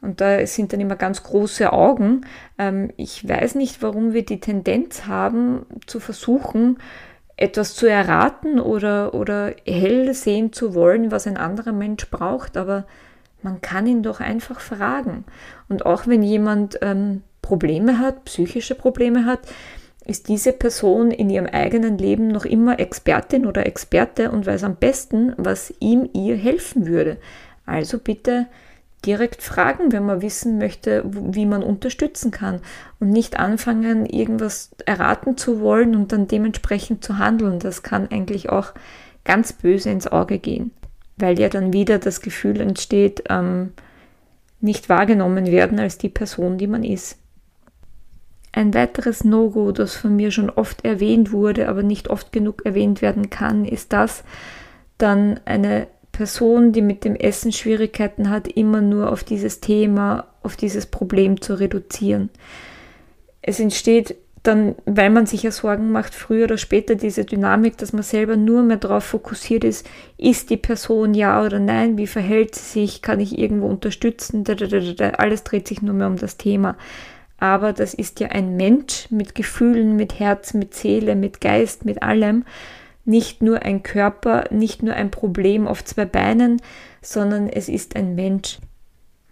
Und 0.00 0.20
da 0.20 0.44
sind 0.46 0.72
dann 0.72 0.80
immer 0.80 0.96
ganz 0.96 1.22
große 1.22 1.72
Augen. 1.72 2.26
Ähm, 2.58 2.90
ich 2.96 3.28
weiß 3.28 3.56
nicht, 3.56 3.82
warum 3.82 4.12
wir 4.12 4.24
die 4.24 4.40
Tendenz 4.40 5.06
haben, 5.06 5.66
zu 5.86 6.00
versuchen, 6.00 6.78
etwas 7.36 7.74
zu 7.74 7.86
erraten 7.86 8.60
oder, 8.60 9.14
oder 9.14 9.54
hell 9.66 10.14
sehen 10.14 10.52
zu 10.52 10.74
wollen, 10.74 11.10
was 11.10 11.26
ein 11.26 11.36
anderer 11.36 11.72
Mensch 11.72 12.08
braucht, 12.10 12.56
aber 12.56 12.84
man 13.42 13.60
kann 13.60 13.86
ihn 13.86 14.02
doch 14.02 14.20
einfach 14.20 14.60
fragen. 14.60 15.24
Und 15.68 15.84
auch 15.86 16.06
wenn 16.06 16.22
jemand 16.22 16.78
ähm, 16.82 17.22
Probleme 17.40 17.98
hat, 17.98 18.24
psychische 18.24 18.74
Probleme 18.74 19.26
hat, 19.26 19.40
ist 20.04 20.28
diese 20.28 20.52
Person 20.52 21.10
in 21.10 21.30
ihrem 21.30 21.46
eigenen 21.46 21.98
Leben 21.98 22.28
noch 22.28 22.44
immer 22.44 22.78
Expertin 22.80 23.46
oder 23.46 23.66
Experte 23.66 24.30
und 24.30 24.46
weiß 24.46 24.64
am 24.64 24.76
besten, 24.76 25.32
was 25.36 25.72
ihm 25.80 26.08
ihr 26.12 26.36
helfen 26.36 26.86
würde. 26.86 27.18
Also 27.66 27.98
bitte 27.98 28.46
direkt 29.04 29.42
fragen, 29.42 29.92
wenn 29.92 30.06
man 30.06 30.22
wissen 30.22 30.58
möchte, 30.58 31.02
wie 31.04 31.46
man 31.46 31.62
unterstützen 31.62 32.30
kann 32.30 32.60
und 33.00 33.10
nicht 33.10 33.38
anfangen, 33.38 34.06
irgendwas 34.06 34.70
erraten 34.86 35.36
zu 35.36 35.60
wollen 35.60 35.96
und 35.96 36.12
dann 36.12 36.28
dementsprechend 36.28 37.04
zu 37.04 37.18
handeln. 37.18 37.58
Das 37.58 37.82
kann 37.82 38.08
eigentlich 38.10 38.50
auch 38.50 38.72
ganz 39.24 39.52
böse 39.52 39.90
ins 39.90 40.06
Auge 40.06 40.38
gehen, 40.38 40.70
weil 41.16 41.38
ja 41.38 41.48
dann 41.48 41.72
wieder 41.72 41.98
das 41.98 42.20
Gefühl 42.20 42.60
entsteht, 42.60 43.24
ähm, 43.28 43.72
nicht 44.60 44.88
wahrgenommen 44.88 45.46
werden 45.46 45.80
als 45.80 45.98
die 45.98 46.08
Person, 46.08 46.56
die 46.56 46.68
man 46.68 46.84
ist. 46.84 47.18
Ein 48.52 48.74
weiteres 48.74 49.24
No-Go, 49.24 49.72
das 49.72 49.96
von 49.96 50.14
mir 50.14 50.30
schon 50.30 50.50
oft 50.50 50.84
erwähnt 50.84 51.32
wurde, 51.32 51.68
aber 51.68 51.82
nicht 51.82 52.08
oft 52.08 52.32
genug 52.32 52.64
erwähnt 52.64 53.02
werden 53.02 53.30
kann, 53.30 53.64
ist 53.64 53.92
das, 53.92 54.22
dann 54.98 55.40
eine 55.46 55.88
Person, 56.12 56.72
die 56.72 56.82
mit 56.82 57.04
dem 57.04 57.16
Essen 57.16 57.52
Schwierigkeiten 57.52 58.30
hat, 58.30 58.46
immer 58.46 58.80
nur 58.80 59.10
auf 59.10 59.24
dieses 59.24 59.60
Thema, 59.60 60.28
auf 60.42 60.56
dieses 60.56 60.86
Problem 60.86 61.40
zu 61.40 61.58
reduzieren. 61.58 62.30
Es 63.40 63.58
entsteht 63.58 64.16
dann, 64.42 64.74
weil 64.86 65.10
man 65.10 65.26
sich 65.26 65.44
ja 65.44 65.52
Sorgen 65.52 65.92
macht, 65.92 66.14
früher 66.14 66.44
oder 66.44 66.58
später 66.58 66.96
diese 66.96 67.24
Dynamik, 67.24 67.78
dass 67.78 67.92
man 67.92 68.02
selber 68.02 68.36
nur 68.36 68.62
mehr 68.62 68.76
darauf 68.76 69.04
fokussiert 69.04 69.62
ist, 69.62 69.88
ist 70.18 70.50
die 70.50 70.56
Person 70.56 71.14
ja 71.14 71.44
oder 71.44 71.60
nein, 71.60 71.96
wie 71.96 72.08
verhält 72.08 72.56
sie 72.56 72.80
sich, 72.80 73.02
kann 73.02 73.20
ich 73.20 73.38
irgendwo 73.38 73.66
unterstützen, 73.66 74.44
alles 75.16 75.44
dreht 75.44 75.68
sich 75.68 75.80
nur 75.80 75.94
mehr 75.94 76.08
um 76.08 76.16
das 76.16 76.36
Thema. 76.36 76.76
Aber 77.38 77.72
das 77.72 77.94
ist 77.94 78.20
ja 78.20 78.28
ein 78.28 78.56
Mensch 78.56 79.08
mit 79.10 79.34
Gefühlen, 79.34 79.96
mit 79.96 80.18
Herz, 80.18 80.54
mit 80.54 80.74
Seele, 80.74 81.14
mit 81.14 81.40
Geist, 81.40 81.84
mit 81.84 82.02
allem 82.02 82.44
nicht 83.04 83.42
nur 83.42 83.62
ein 83.62 83.82
Körper, 83.82 84.44
nicht 84.50 84.82
nur 84.82 84.94
ein 84.94 85.10
Problem 85.10 85.66
auf 85.66 85.84
zwei 85.84 86.04
Beinen, 86.04 86.60
sondern 87.00 87.48
es 87.48 87.68
ist 87.68 87.96
ein 87.96 88.14
Mensch. 88.14 88.58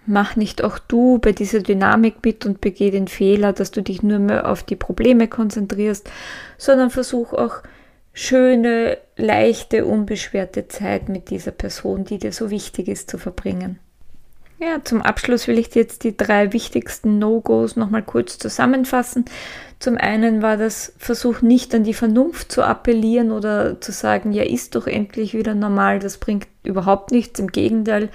Mach 0.06 0.34
nicht 0.34 0.64
auch 0.64 0.78
du 0.78 1.18
bei 1.18 1.32
dieser 1.32 1.60
Dynamik 1.60 2.24
mit 2.24 2.46
und 2.46 2.60
begeh 2.60 2.90
den 2.90 3.06
Fehler, 3.06 3.52
dass 3.52 3.70
du 3.70 3.82
dich 3.82 4.02
nur 4.02 4.18
mehr 4.18 4.50
auf 4.50 4.62
die 4.62 4.76
Probleme 4.76 5.28
konzentrierst, 5.28 6.10
sondern 6.58 6.90
versuch 6.90 7.32
auch 7.32 7.62
schöne, 8.12 8.98
leichte, 9.16 9.84
unbeschwerte 9.84 10.68
Zeit 10.68 11.08
mit 11.08 11.30
dieser 11.30 11.52
Person, 11.52 12.04
die 12.04 12.18
dir 12.18 12.32
so 12.32 12.50
wichtig 12.50 12.88
ist, 12.88 13.10
zu 13.10 13.18
verbringen. 13.18 13.78
Ja, 14.62 14.84
zum 14.84 15.00
Abschluss 15.00 15.48
will 15.48 15.58
ich 15.58 15.70
dir 15.70 15.80
jetzt 15.80 16.04
die 16.04 16.14
drei 16.14 16.52
wichtigsten 16.52 17.18
No-Gos 17.18 17.76
nochmal 17.76 18.02
kurz 18.02 18.36
zusammenfassen. 18.36 19.24
Zum 19.78 19.96
einen 19.96 20.42
war 20.42 20.58
das 20.58 20.92
Versuch 20.98 21.40
nicht 21.40 21.74
an 21.74 21.82
die 21.82 21.94
Vernunft 21.94 22.52
zu 22.52 22.62
appellieren 22.62 23.32
oder 23.32 23.80
zu 23.80 23.90
sagen, 23.90 24.32
ja, 24.32 24.42
ist 24.42 24.74
doch 24.74 24.86
endlich 24.86 25.32
wieder 25.32 25.54
normal. 25.54 25.98
Das 25.98 26.18
bringt 26.18 26.46
überhaupt 26.62 27.10
nichts. 27.10 27.40
Im 27.40 27.46
Gegenteil, 27.46 28.10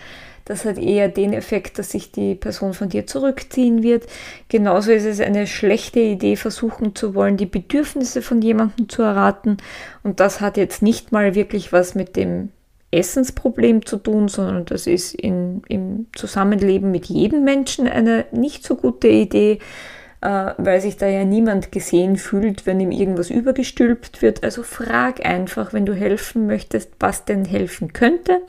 das 0.45 0.65
hat 0.65 0.77
eher 0.77 1.10
den 1.10 1.34
Effekt, 1.34 1.79
dass 1.79 1.89
sich 1.89 2.12
die 2.12 2.36
Person 2.36 2.75
von 2.75 2.89
dir 2.89 3.08
zurückziehen 3.08 3.81
wird. 3.81 4.05
Genauso 4.47 4.91
ist 4.91 5.05
es 5.05 5.19
eine 5.19 5.47
schlechte 5.47 5.99
Idee, 5.99 6.36
versuchen 6.36 6.93
zu 6.93 7.15
wollen, 7.15 7.38
die 7.38 7.47
Bedürfnisse 7.47 8.21
von 8.21 8.43
jemandem 8.43 8.88
zu 8.88 9.01
erraten. 9.01 9.58
Und 10.03 10.19
das 10.19 10.41
hat 10.41 10.58
jetzt 10.58 10.84
nicht 10.84 11.12
mal 11.12 11.34
wirklich 11.34 11.73
was 11.73 11.95
mit 11.95 12.15
dem 12.15 12.49
Essensproblem 12.95 13.86
zu 13.86 13.97
tun, 13.97 14.27
sondern 14.27 14.65
das 14.65 14.88
ist 14.88 15.13
in, 15.13 15.62
im 15.67 16.08
Zusammenleben 16.15 16.91
mit 16.91 17.05
jedem 17.05 17.43
Menschen 17.43 17.88
eine 17.88 18.25
nicht 18.31 18.65
so 18.65 18.75
gute 18.75 19.08
Idee, 19.08 19.60
äh, 20.21 20.53
weil 20.58 20.81
sich 20.81 20.97
da 20.97 21.08
ja 21.08 21.25
niemand 21.25 21.71
gesehen 21.71 22.17
fühlt, 22.17 22.65
wenn 22.65 22.79
ihm 22.79 22.91
irgendwas 22.91 23.29
übergestülpt 23.29 24.21
wird. 24.21 24.43
Also 24.43 24.63
frag 24.63 25.25
einfach, 25.25 25.73
wenn 25.73 25.86
du 25.86 25.93
helfen 25.93 26.47
möchtest, 26.47 26.91
was 26.99 27.25
denn 27.25 27.45
helfen 27.45 27.93
könnte. 27.93 28.41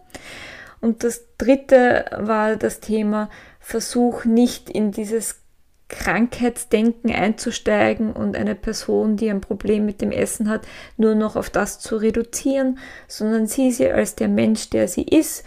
Und 0.81 1.05
das 1.05 1.25
dritte 1.39 2.05
war 2.17 2.57
das 2.57 2.81
Thema, 2.81 3.29
versuch 3.61 4.25
nicht 4.25 4.71
in 4.71 4.93
dieses 4.93 5.41
Krankheitsdenken 5.89 7.13
einzusteigen 7.13 8.13
und 8.13 8.37
eine 8.37 8.55
Person, 8.55 9.17
die 9.17 9.31
ein 9.31 9.41
Problem 9.41 9.87
mit 9.87 10.01
dem 10.01 10.11
Essen 10.11 10.49
hat, 10.49 10.67
nur 10.97 11.15
noch 11.15 11.37
auf 11.37 11.49
das 11.49 11.79
zu 11.79 11.97
reduzieren, 11.97 12.79
sondern 13.07 13.47
sieh 13.47 13.71
sie 13.71 13.89
als 13.89 14.17
der 14.17 14.29
Mensch, 14.29 14.71
der 14.71 14.89
sie 14.89 15.05
ist, 15.05 15.45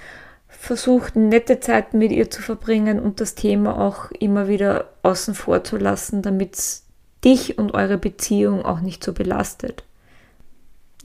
versucht 0.47 1.15
nette 1.15 1.59
Zeiten 1.59 1.97
mit 1.97 2.11
ihr 2.11 2.29
zu 2.29 2.41
verbringen 2.41 2.99
und 2.99 3.21
das 3.21 3.35
Thema 3.35 3.79
auch 3.79 4.11
immer 4.11 4.47
wieder 4.47 4.89
außen 5.03 5.33
vor 5.33 5.63
zu 5.63 5.77
lassen, 5.77 6.21
damit 6.21 6.55
es 6.55 6.85
dich 7.23 7.57
und 7.57 7.73
eure 7.73 7.97
Beziehung 7.97 8.63
auch 8.63 8.79
nicht 8.79 9.03
so 9.03 9.13
belastet. 9.13 9.83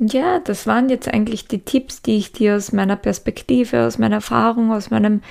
Ja, 0.00 0.40
das 0.40 0.66
waren 0.66 0.88
jetzt 0.88 1.06
eigentlich 1.06 1.46
die 1.46 1.60
Tipps, 1.60 2.02
die 2.02 2.16
ich 2.16 2.32
dir 2.32 2.56
aus 2.56 2.72
meiner 2.72 2.96
Perspektive, 2.96 3.86
aus 3.86 3.96
meiner 3.96 4.16
Erfahrung, 4.16 4.72
aus 4.72 4.90
meinem 4.90 5.22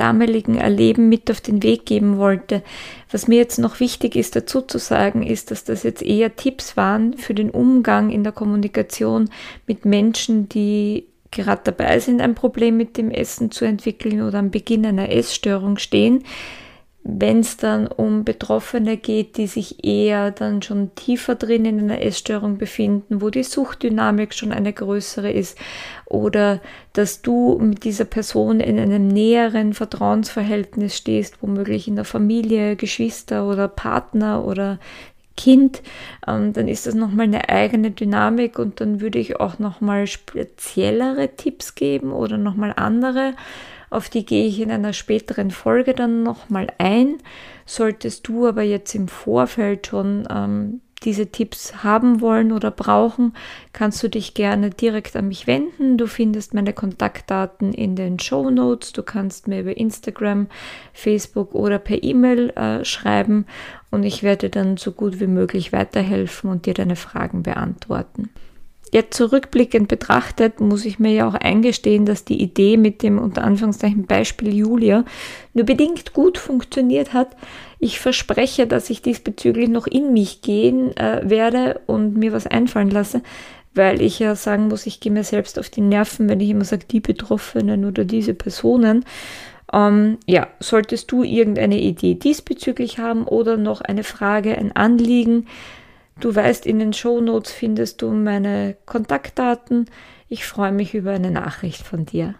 damaligen 0.00 0.56
Erleben 0.56 1.08
mit 1.10 1.30
auf 1.30 1.40
den 1.40 1.62
Weg 1.62 1.84
geben 1.84 2.16
wollte. 2.16 2.62
Was 3.10 3.28
mir 3.28 3.36
jetzt 3.36 3.58
noch 3.58 3.80
wichtig 3.80 4.16
ist 4.16 4.34
dazu 4.34 4.62
zu 4.62 4.78
sagen, 4.78 5.22
ist, 5.22 5.50
dass 5.50 5.64
das 5.64 5.82
jetzt 5.82 6.02
eher 6.02 6.34
Tipps 6.34 6.76
waren 6.76 7.18
für 7.18 7.34
den 7.34 7.50
Umgang 7.50 8.10
in 8.10 8.24
der 8.24 8.32
Kommunikation 8.32 9.28
mit 9.66 9.84
Menschen, 9.84 10.48
die 10.48 11.06
gerade 11.30 11.60
dabei 11.64 12.00
sind, 12.00 12.20
ein 12.20 12.34
Problem 12.34 12.78
mit 12.78 12.96
dem 12.96 13.10
Essen 13.10 13.50
zu 13.50 13.66
entwickeln 13.66 14.22
oder 14.22 14.38
am 14.38 14.50
Beginn 14.50 14.86
einer 14.86 15.10
Essstörung 15.10 15.76
stehen 15.76 16.24
wenn 17.02 17.40
es 17.40 17.56
dann 17.56 17.86
um 17.86 18.24
Betroffene 18.24 18.98
geht, 18.98 19.38
die 19.38 19.46
sich 19.46 19.84
eher 19.84 20.30
dann 20.30 20.60
schon 20.60 20.94
tiefer 20.94 21.34
drin 21.34 21.64
in 21.64 21.80
einer 21.80 22.02
Essstörung 22.02 22.58
befinden, 22.58 23.22
wo 23.22 23.30
die 23.30 23.42
Suchtdynamik 23.42 24.34
schon 24.34 24.52
eine 24.52 24.72
größere 24.72 25.30
ist, 25.30 25.56
oder 26.04 26.60
dass 26.92 27.22
du 27.22 27.58
mit 27.58 27.84
dieser 27.84 28.04
Person 28.04 28.60
in 28.60 28.78
einem 28.78 29.08
näheren 29.08 29.72
Vertrauensverhältnis 29.72 30.96
stehst, 30.96 31.40
womöglich 31.40 31.88
in 31.88 31.96
der 31.96 32.04
Familie, 32.04 32.76
Geschwister 32.76 33.48
oder 33.48 33.68
Partner 33.68 34.44
oder 34.44 34.78
Kind, 35.36 35.82
ähm, 36.26 36.52
dann 36.52 36.68
ist 36.68 36.86
das 36.86 36.94
nochmal 36.94 37.24
eine 37.24 37.48
eigene 37.48 37.92
Dynamik 37.92 38.58
und 38.58 38.80
dann 38.82 39.00
würde 39.00 39.18
ich 39.18 39.40
auch 39.40 39.58
nochmal 39.58 40.06
speziellere 40.06 41.34
Tipps 41.34 41.74
geben 41.74 42.12
oder 42.12 42.36
nochmal 42.36 42.74
andere 42.76 43.32
auf 43.90 44.08
die 44.08 44.24
gehe 44.24 44.46
ich 44.46 44.60
in 44.60 44.70
einer 44.70 44.92
späteren 44.92 45.50
Folge 45.50 45.94
dann 45.94 46.22
nochmal 46.22 46.68
ein. 46.78 47.18
Solltest 47.66 48.26
du 48.28 48.46
aber 48.46 48.62
jetzt 48.62 48.94
im 48.94 49.08
Vorfeld 49.08 49.88
schon 49.88 50.26
ähm, 50.30 50.80
diese 51.04 51.28
Tipps 51.28 51.82
haben 51.82 52.20
wollen 52.20 52.52
oder 52.52 52.70
brauchen, 52.70 53.34
kannst 53.72 54.02
du 54.02 54.08
dich 54.08 54.34
gerne 54.34 54.70
direkt 54.70 55.16
an 55.16 55.28
mich 55.28 55.46
wenden. 55.46 55.96
Du 55.96 56.06
findest 56.06 56.54
meine 56.54 56.72
Kontaktdaten 56.72 57.72
in 57.72 57.96
den 57.96 58.18
Show 58.18 58.50
Notes. 58.50 58.92
Du 58.92 59.02
kannst 59.02 59.48
mir 59.48 59.60
über 59.60 59.76
Instagram, 59.76 60.48
Facebook 60.92 61.54
oder 61.54 61.78
per 61.78 62.02
E-Mail 62.02 62.50
äh, 62.50 62.84
schreiben 62.84 63.46
und 63.90 64.04
ich 64.04 64.22
werde 64.22 64.50
dann 64.50 64.76
so 64.76 64.92
gut 64.92 65.20
wie 65.20 65.26
möglich 65.26 65.72
weiterhelfen 65.72 66.50
und 66.50 66.66
dir 66.66 66.74
deine 66.74 66.96
Fragen 66.96 67.42
beantworten. 67.42 68.30
Jetzt 68.92 69.16
zurückblickend 69.16 69.86
betrachtet, 69.86 70.60
muss 70.60 70.84
ich 70.84 70.98
mir 70.98 71.12
ja 71.12 71.28
auch 71.28 71.34
eingestehen, 71.34 72.06
dass 72.06 72.24
die 72.24 72.42
Idee 72.42 72.76
mit 72.76 73.02
dem 73.02 73.18
unter 73.18 73.44
Anführungszeichen 73.44 74.06
Beispiel 74.06 74.52
Julia 74.52 75.04
nur 75.54 75.64
bedingt 75.64 76.12
gut 76.12 76.38
funktioniert 76.38 77.12
hat. 77.12 77.36
Ich 77.78 78.00
verspreche, 78.00 78.66
dass 78.66 78.90
ich 78.90 79.00
diesbezüglich 79.00 79.68
noch 79.68 79.86
in 79.86 80.12
mich 80.12 80.42
gehen 80.42 80.96
äh, 80.96 81.20
werde 81.22 81.80
und 81.86 82.16
mir 82.16 82.32
was 82.32 82.48
einfallen 82.48 82.90
lasse, 82.90 83.22
weil 83.74 84.02
ich 84.02 84.18
ja 84.18 84.34
sagen 84.34 84.66
muss, 84.66 84.86
ich 84.86 84.98
gehe 84.98 85.12
mir 85.12 85.24
selbst 85.24 85.58
auf 85.60 85.70
die 85.70 85.82
Nerven, 85.82 86.28
wenn 86.28 86.40
ich 86.40 86.50
immer 86.50 86.64
sage, 86.64 86.86
die 86.90 87.00
Betroffenen 87.00 87.84
oder 87.84 88.04
diese 88.04 88.34
Personen. 88.34 89.04
Ähm, 89.72 90.18
ja, 90.26 90.48
solltest 90.58 91.12
du 91.12 91.22
irgendeine 91.22 91.80
Idee 91.80 92.14
diesbezüglich 92.14 92.98
haben 92.98 93.24
oder 93.24 93.56
noch 93.56 93.80
eine 93.82 94.02
Frage, 94.02 94.58
ein 94.58 94.74
Anliegen, 94.74 95.46
Du 96.20 96.34
weißt, 96.34 96.66
in 96.66 96.78
den 96.78 96.92
Show 96.92 97.20
Notes 97.20 97.50
findest 97.50 98.02
du 98.02 98.10
meine 98.10 98.76
Kontaktdaten. 98.84 99.86
Ich 100.28 100.44
freue 100.44 100.72
mich 100.72 100.94
über 100.94 101.12
eine 101.12 101.30
Nachricht 101.30 101.82
von 101.82 102.04
dir. 102.04 102.34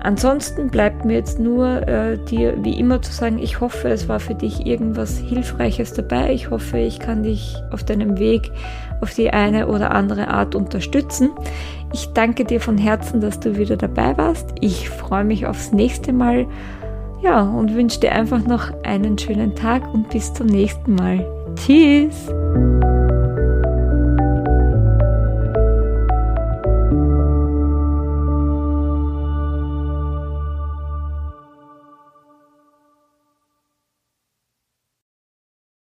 Ansonsten 0.00 0.68
bleibt 0.68 1.04
mir 1.04 1.14
jetzt 1.14 1.38
nur 1.38 1.88
äh, 1.88 2.18
dir 2.26 2.62
wie 2.62 2.78
immer 2.78 3.00
zu 3.00 3.10
sagen, 3.10 3.38
ich 3.38 3.60
hoffe, 3.60 3.88
es 3.88 4.08
war 4.08 4.20
für 4.20 4.34
dich 4.34 4.66
irgendwas 4.66 5.18
Hilfreiches 5.18 5.94
dabei. 5.94 6.32
Ich 6.32 6.50
hoffe, 6.50 6.78
ich 6.78 6.98
kann 6.98 7.22
dich 7.22 7.56
auf 7.70 7.84
deinem 7.84 8.18
Weg 8.18 8.50
auf 9.00 9.14
die 9.14 9.30
eine 9.30 9.66
oder 9.68 9.92
andere 9.92 10.28
Art 10.28 10.54
unterstützen. 10.54 11.30
Ich 11.92 12.12
danke 12.12 12.44
dir 12.44 12.60
von 12.60 12.78
Herzen, 12.78 13.20
dass 13.20 13.40
du 13.40 13.56
wieder 13.56 13.76
dabei 13.76 14.16
warst. 14.16 14.50
Ich 14.60 14.88
freue 14.88 15.24
mich 15.24 15.46
aufs 15.46 15.72
nächste 15.72 16.12
Mal. 16.12 16.46
Ja, 17.22 17.42
und 17.42 17.74
wünsche 17.74 18.00
dir 18.00 18.12
einfach 18.12 18.46
noch 18.46 18.72
einen 18.84 19.16
schönen 19.18 19.54
Tag 19.56 19.92
und 19.94 20.10
bis 20.10 20.34
zum 20.34 20.46
nächsten 20.46 20.94
Mal. 20.94 21.43
Tschüss! 21.56 22.28